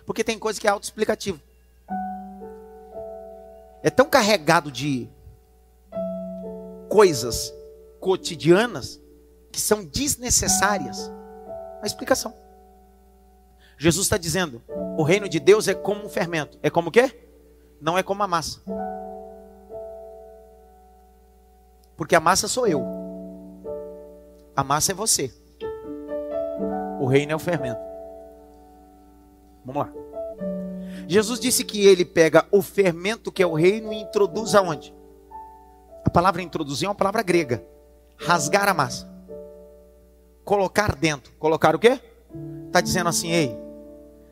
[0.05, 1.41] Porque tem coisa que é autoexplicativo.
[3.82, 5.09] É tão carregado de
[6.88, 7.51] coisas
[7.99, 9.01] cotidianas
[9.51, 11.12] que são desnecessárias.
[11.82, 12.41] A explicação.
[13.82, 14.62] Jesus está dizendo:
[14.96, 16.60] o reino de Deus é como um fermento.
[16.62, 17.12] É como o quê?
[17.82, 18.62] Não é como a massa.
[21.98, 22.86] Porque a massa sou eu.
[24.56, 25.34] A massa é você.
[27.00, 27.82] O reino é o fermento.
[29.66, 29.94] Vamos lá.
[31.08, 34.94] Jesus disse que ele pega o fermento que é o reino e introduz aonde?
[36.06, 37.66] A palavra introduzir é uma palavra grega.
[38.16, 39.12] Rasgar a massa.
[40.46, 41.34] Colocar dentro.
[41.40, 42.00] Colocar o quê?
[42.68, 43.70] Está dizendo assim, ei,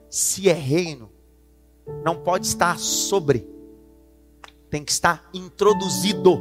[0.09, 1.11] se é reino,
[2.03, 3.47] não pode estar sobre,
[4.69, 6.39] tem que estar introduzido.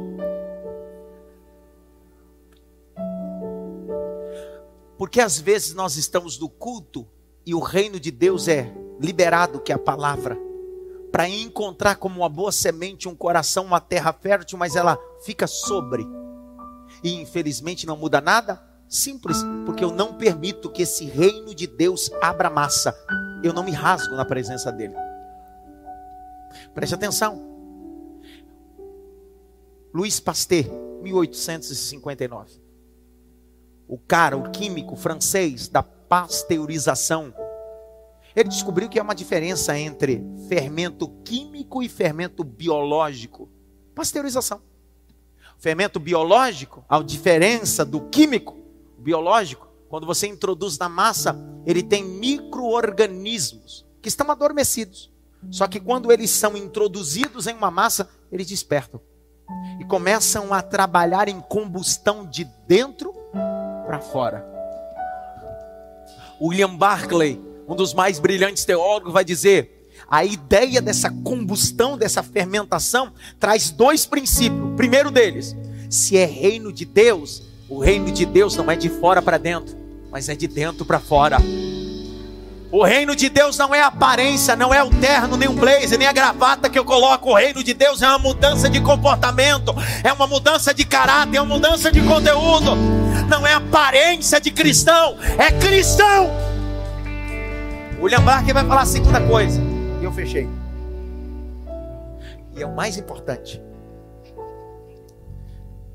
[4.97, 7.07] Porque às vezes nós estamos no culto
[7.45, 10.37] e o reino de Deus é liberado, que é a palavra,
[11.11, 16.05] para encontrar como uma boa semente um coração, uma terra fértil, mas ela fica sobre.
[17.03, 22.11] E infelizmente não muda nada, simples, porque eu não permito que esse reino de Deus
[22.21, 22.93] abra massa
[23.43, 24.95] eu não me rasgo na presença dele.
[26.73, 27.47] Preste atenção.
[29.93, 30.65] Luiz Pasteur,
[31.01, 32.61] 1859.
[33.87, 37.33] O cara, o químico francês da pasteurização,
[38.35, 43.49] ele descobriu que há uma diferença entre fermento químico e fermento biológico.
[43.95, 44.61] Pasteurização.
[45.57, 48.57] Fermento biológico, a diferença do químico,
[48.97, 51.35] biológico, quando você introduz na massa,
[51.65, 55.11] ele tem micro-organismos que estão adormecidos.
[55.49, 59.01] Só que quando eles são introduzidos em uma massa, eles despertam
[59.79, 63.11] e começam a trabalhar em combustão de dentro
[63.85, 64.45] para fora.
[66.39, 73.11] William Barclay, um dos mais brilhantes teólogos, vai dizer: a ideia dessa combustão, dessa fermentação,
[73.39, 74.75] traz dois princípios.
[74.75, 75.55] Primeiro deles,
[75.89, 79.78] se é reino de Deus, o reino de Deus não é de fora para dentro,
[80.11, 81.37] mas é de dentro para fora.
[82.71, 86.07] O reino de Deus não é aparência, não é o terno, nem o blazer, nem
[86.07, 87.31] a gravata que eu coloco.
[87.31, 91.41] O reino de Deus é uma mudança de comportamento, é uma mudança de caráter, é
[91.41, 92.75] uma mudança de conteúdo.
[93.27, 96.29] Não é aparência de cristão, é cristão.
[97.99, 99.59] William Barker vai falar a segunda coisa,
[99.99, 100.47] e eu fechei.
[102.55, 103.59] E é o mais importante.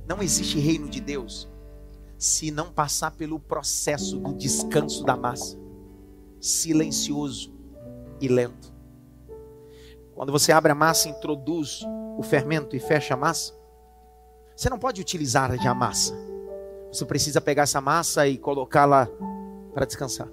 [0.08, 1.48] Não existe reino de Deus
[2.24, 5.58] se não passar pelo processo do descanso da massa,
[6.40, 7.54] silencioso
[8.18, 8.72] e lento.
[10.14, 11.82] Quando você abre a massa, introduz
[12.16, 13.52] o fermento e fecha a massa,
[14.56, 16.14] você não pode utilizar já a massa.
[16.90, 19.06] Você precisa pegar essa massa e colocá-la
[19.74, 20.28] para descansar.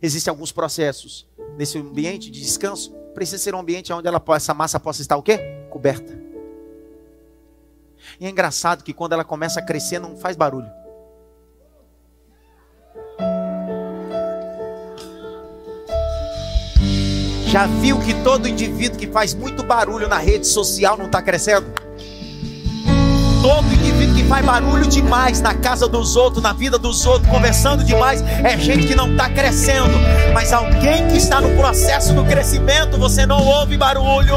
[0.00, 2.94] Existem alguns processos nesse ambiente de descanso.
[3.14, 5.38] Precisa ser um ambiente onde ela, essa massa possa estar o quê?
[5.70, 6.29] Coberta.
[8.20, 10.68] E é engraçado que quando ela começa a crescer, não faz barulho.
[17.46, 21.66] Já viu que todo indivíduo que faz muito barulho na rede social não está crescendo?
[23.42, 27.82] Todo indivíduo que faz barulho demais na casa dos outros, na vida dos outros, conversando
[27.82, 29.98] demais, é gente que não está crescendo.
[30.34, 34.36] Mas alguém que está no processo do crescimento, você não ouve barulho.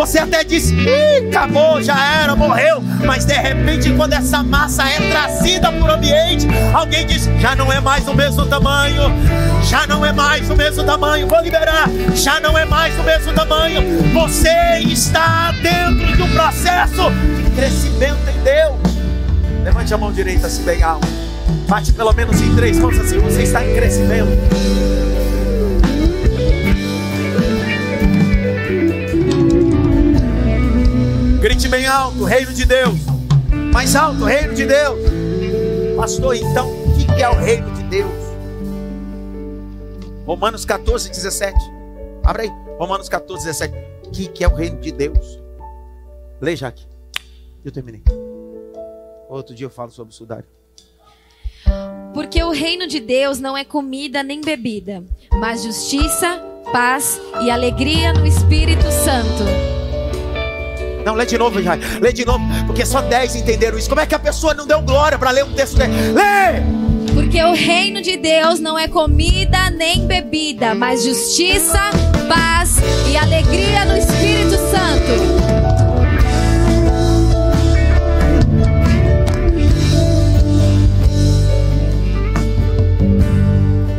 [0.00, 2.82] Você até diz, Ih, acabou, já era, morreu.
[3.04, 7.70] Mas de repente, quando essa massa é trazida para o ambiente, alguém diz, já não
[7.70, 9.02] é mais o mesmo tamanho.
[9.62, 11.28] Já não é mais o mesmo tamanho.
[11.28, 11.86] Vou liberar.
[12.14, 13.82] Já não é mais o mesmo tamanho.
[14.14, 18.76] Você está dentro de um processo de crescimento em Deus.
[19.62, 21.06] Levante a mão direita assim bem alto.
[21.68, 23.18] Bate pelo menos em três mãos assim.
[23.18, 25.09] Você está em crescimento.
[31.60, 32.98] Grite bem alto, reino de Deus.
[33.70, 34.98] Mais alto, reino de Deus.
[35.94, 38.10] Pastor, então, o que é o reino de Deus?
[40.24, 41.54] Romanos 14, 17.
[42.24, 42.50] Abre aí.
[42.78, 43.74] Romanos 14, 17.
[44.06, 45.38] O que é o reino de Deus?
[46.40, 46.86] Lê, Jaque.
[47.62, 48.02] Eu terminei.
[49.28, 50.48] Outro dia eu falo sobre o sudário.
[52.14, 55.04] Porque o reino de Deus não é comida nem bebida,
[55.34, 56.42] mas justiça,
[56.72, 59.79] paz e alegria no Espírito Santo.
[61.04, 61.78] Não, lê de novo, já.
[62.00, 63.88] Lê de novo, porque só 10 entenderam isso.
[63.88, 65.92] Como é que a pessoa não deu glória para ler um texto dele?
[66.12, 66.80] Lê!
[67.14, 71.78] Porque o reino de Deus não é comida nem bebida, mas justiça,
[72.28, 72.76] paz
[73.10, 75.50] e alegria no Espírito Santo.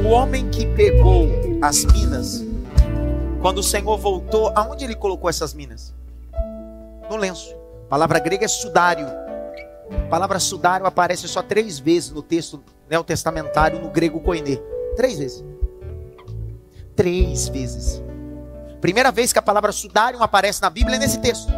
[0.04, 1.30] O homem que pegou
[1.62, 2.46] as minas,
[3.42, 5.94] quando o Senhor voltou, aonde ele colocou essas minas?
[7.12, 7.56] No lenço.
[7.86, 9.06] A palavra grega é sudário.
[9.06, 14.60] A palavra sudário aparece só três vezes no texto neotestamentário, no grego koine.
[14.96, 15.44] Três vezes.
[16.96, 18.02] Três vezes.
[18.80, 21.52] Primeira vez que a palavra sudário aparece na Bíblia é nesse texto.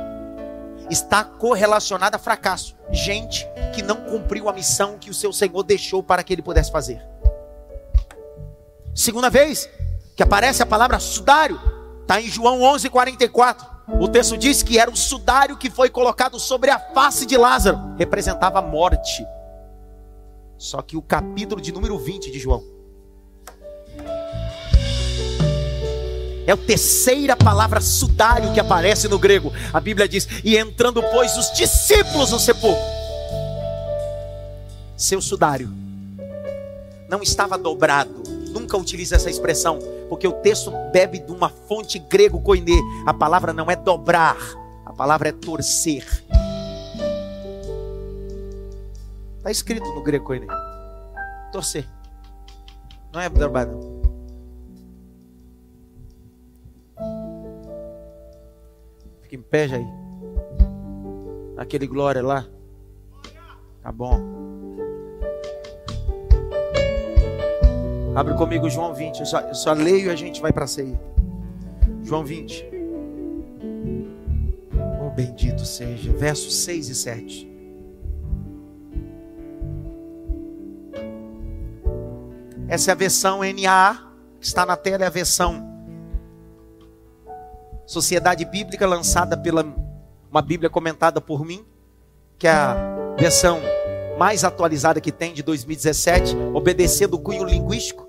[0.89, 2.75] Está correlacionada a fracasso.
[2.91, 6.71] Gente que não cumpriu a missão que o seu Senhor deixou para que ele pudesse
[6.71, 7.01] fazer.
[8.93, 9.69] Segunda vez
[10.15, 11.59] que aparece a palavra sudário,
[12.01, 13.72] está em João 11:44.
[13.87, 17.95] O texto diz que era o sudário que foi colocado sobre a face de Lázaro,
[17.97, 19.25] representava a morte.
[20.57, 22.63] Só que o capítulo de número 20 de João
[26.45, 29.53] É a terceira palavra sudário que aparece no grego.
[29.73, 32.81] A Bíblia diz: E entrando, pois, os discípulos no sepulcro.
[34.97, 35.69] Seu sudário
[37.09, 38.21] não estava dobrado.
[38.53, 42.79] Nunca utilize essa expressão, porque o texto bebe de uma fonte grego koiné.
[43.05, 44.37] A palavra não é dobrar,
[44.85, 46.05] a palavra é torcer.
[49.37, 50.47] Está escrito no grego koiné.
[51.51, 51.85] Torcer.
[53.11, 53.81] Não é dobrar, não.
[59.21, 59.87] Fica em pé, Jair.
[61.57, 62.45] Aquele glória lá.
[63.81, 64.32] Tá bom.
[68.15, 69.19] Abre comigo João 20.
[69.19, 70.99] Eu só, eu só leio e a gente vai para a ceia.
[72.03, 72.69] João 20.
[75.01, 76.11] Oh, bendito seja.
[76.13, 77.53] Versos 6 e 7.
[82.67, 85.71] Essa é a versão NA, que está na tela, é a versão
[87.85, 89.65] Sociedade Bíblica, lançada pela
[90.31, 91.65] uma Bíblia comentada por mim,
[92.39, 92.75] que é a
[93.17, 93.59] versão
[94.17, 98.07] mais atualizada que tem de 2017, obedecendo o cunho linguístico.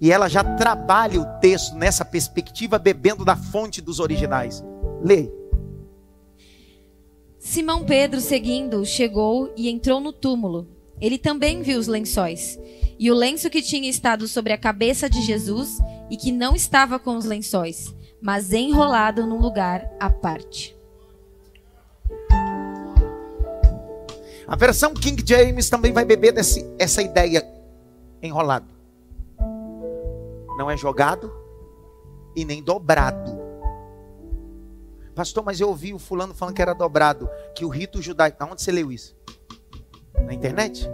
[0.00, 4.62] E ela já trabalha o texto nessa perspectiva, bebendo da fonte dos originais.
[5.02, 5.32] Leia.
[7.38, 10.68] Simão Pedro, seguindo, chegou e entrou no túmulo.
[11.00, 12.58] Ele também viu os lençóis.
[12.98, 15.78] E o lenço que tinha estado sobre a cabeça de Jesus
[16.10, 20.76] e que não estava com os lençóis, mas enrolado num lugar à parte.
[24.48, 27.44] A versão King James também vai beber desse, essa ideia
[28.22, 28.72] enrolado.
[30.56, 31.32] Não é jogado
[32.34, 33.46] e nem dobrado.
[35.14, 38.36] Pastor, mas eu ouvi o fulano falando que era dobrado, que o rito judaico.
[38.42, 39.16] Aonde você leu isso?
[40.24, 40.88] Na internet?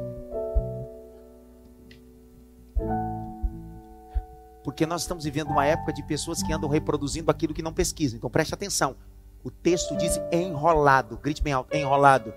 [4.64, 8.16] Porque nós estamos vivendo uma época de pessoas que andam reproduzindo aquilo que não pesquisam.
[8.16, 8.96] Então preste atenção.
[9.44, 11.18] O texto diz enrolado.
[11.18, 12.32] Grite bem alto, enrolado.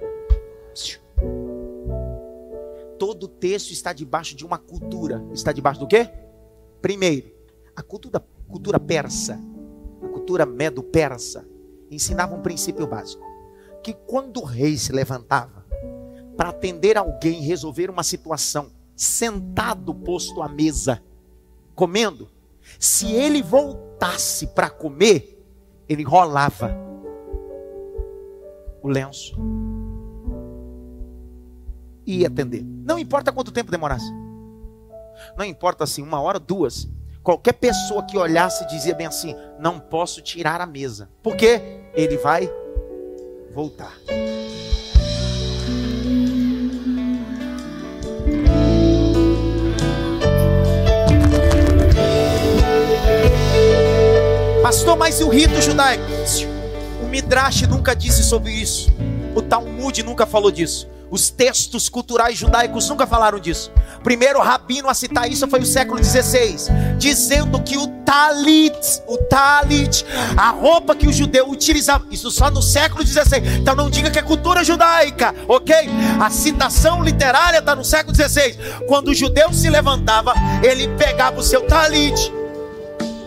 [2.97, 5.25] Todo texto está debaixo de uma cultura.
[5.33, 6.09] Está debaixo do quê?
[6.81, 7.31] Primeiro,
[7.75, 9.39] a cultura, cultura persa,
[10.01, 11.45] a cultura medo-persa,
[11.89, 13.23] ensinava um princípio básico.
[13.83, 15.65] Que quando o rei se levantava
[16.37, 21.01] para atender alguém, resolver uma situação, sentado posto à mesa,
[21.73, 22.29] comendo,
[22.79, 25.43] se ele voltasse para comer,
[25.87, 26.75] ele rolava
[28.81, 29.35] o lenço
[32.05, 32.63] e atender.
[32.63, 34.11] Não importa quanto tempo demorasse.
[35.37, 36.87] Não importa assim, uma hora, duas.
[37.23, 41.09] Qualquer pessoa que olhasse dizia bem assim: não posso tirar a mesa.
[41.23, 41.61] Porque
[41.93, 42.49] ele vai
[43.53, 43.93] voltar.
[54.61, 56.03] Pastor, mas e o rito judaico?
[57.01, 58.89] O Midrash nunca disse sobre isso.
[59.35, 60.89] O Talmud nunca falou disso.
[61.09, 63.71] Os textos culturais judaicos nunca falaram disso.
[64.03, 66.57] Primeiro rabino a citar isso foi o século XVI,
[66.97, 68.75] dizendo que o talit,
[69.07, 70.05] o talit,
[70.37, 73.59] a roupa que o judeu utilizava, isso só no século XVI.
[73.59, 75.75] Então não diga que é cultura judaica, ok?
[76.19, 78.57] A citação literária está no século XVI.
[78.87, 80.33] Quando o judeu se levantava,
[80.63, 82.31] ele pegava o seu talit,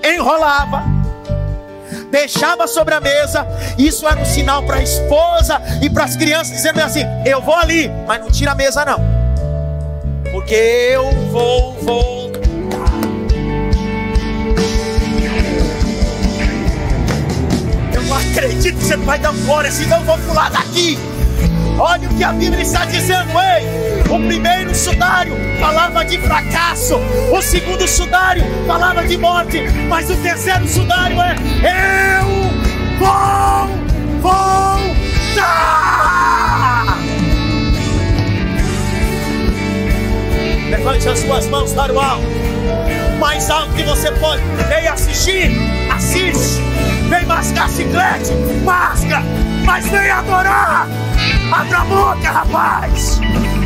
[0.04, 0.97] enrolava
[2.10, 3.46] deixava sobre a mesa.
[3.76, 7.54] Isso era um sinal para a esposa e para as crianças, dizendo assim: Eu vou
[7.54, 9.00] ali, mas não tira a mesa, não,
[10.32, 12.38] porque eu vou voltar.
[17.94, 20.98] Eu não acredito que você vai dar fora, senão eu vou pular daqui.
[21.78, 23.88] Olha o que a Bíblia está dizendo, ei!
[24.10, 26.96] O primeiro sudário falava de fracasso,
[27.30, 31.36] o segundo sudário falava de morte, mas o terceiro sudário é:
[32.20, 32.26] Eu
[32.98, 33.68] vou
[34.20, 34.98] voltar!
[40.70, 42.26] Levante as suas mãos para o alto,
[43.20, 44.42] mais alto que você pode.
[44.68, 45.52] Vem assistir,
[45.94, 46.60] assiste.
[47.08, 48.32] Vem mascar chiclete,
[48.64, 49.22] masca,
[49.64, 50.88] mas vem adorar.
[51.50, 53.20] Abre a boca, rapaz!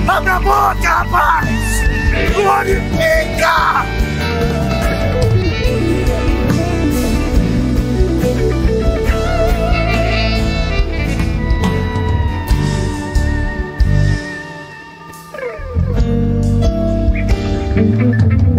[0.06, 1.82] Abre a boca, rapaz!
[2.34, 3.84] Glorifica!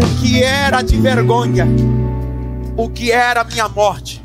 [0.02, 1.66] O que era de vergonha,
[2.76, 4.22] o que era minha morte,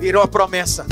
[0.00, 0.84] virou a promessa.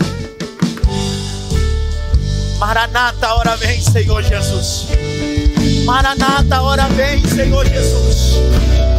[2.59, 4.87] Maranata, hora vem, Senhor Jesus.
[5.85, 8.35] Maranata, hora vem, Senhor Jesus.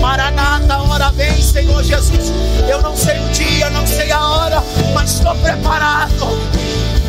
[0.01, 2.31] Maranata, hora vem, Senhor Jesus.
[2.67, 6.27] Eu não sei o dia, não sei a hora, mas estou preparado.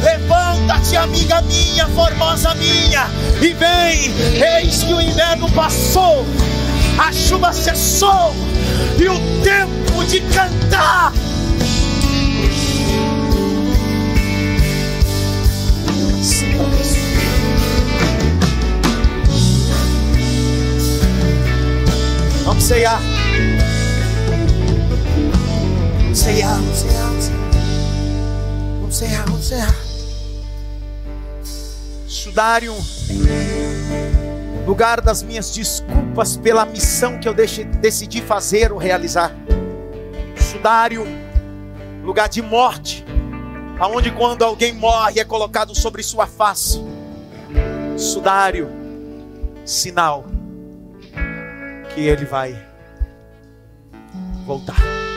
[0.03, 3.09] Levanta-te, amiga minha, formosa minha,
[3.41, 4.13] e vem.
[4.61, 6.27] Eis que o inverno passou,
[6.99, 8.35] a chuva cessou,
[8.99, 11.13] e o tempo de cantar
[22.65, 23.01] Vamos ceiar.
[26.01, 26.57] Vamos ceiar,
[28.81, 29.51] vamos ceiar, vamos
[32.09, 32.75] Sudário,
[34.67, 39.31] lugar das minhas desculpas pela missão que eu decidi fazer ou realizar.
[40.35, 41.05] Sudário,
[42.03, 43.05] lugar de morte,
[43.79, 46.83] aonde quando alguém morre é colocado sobre sua face.
[47.99, 48.71] Sudário,
[49.67, 50.25] sinal
[51.95, 52.55] que ele vai
[54.45, 55.14] voltar.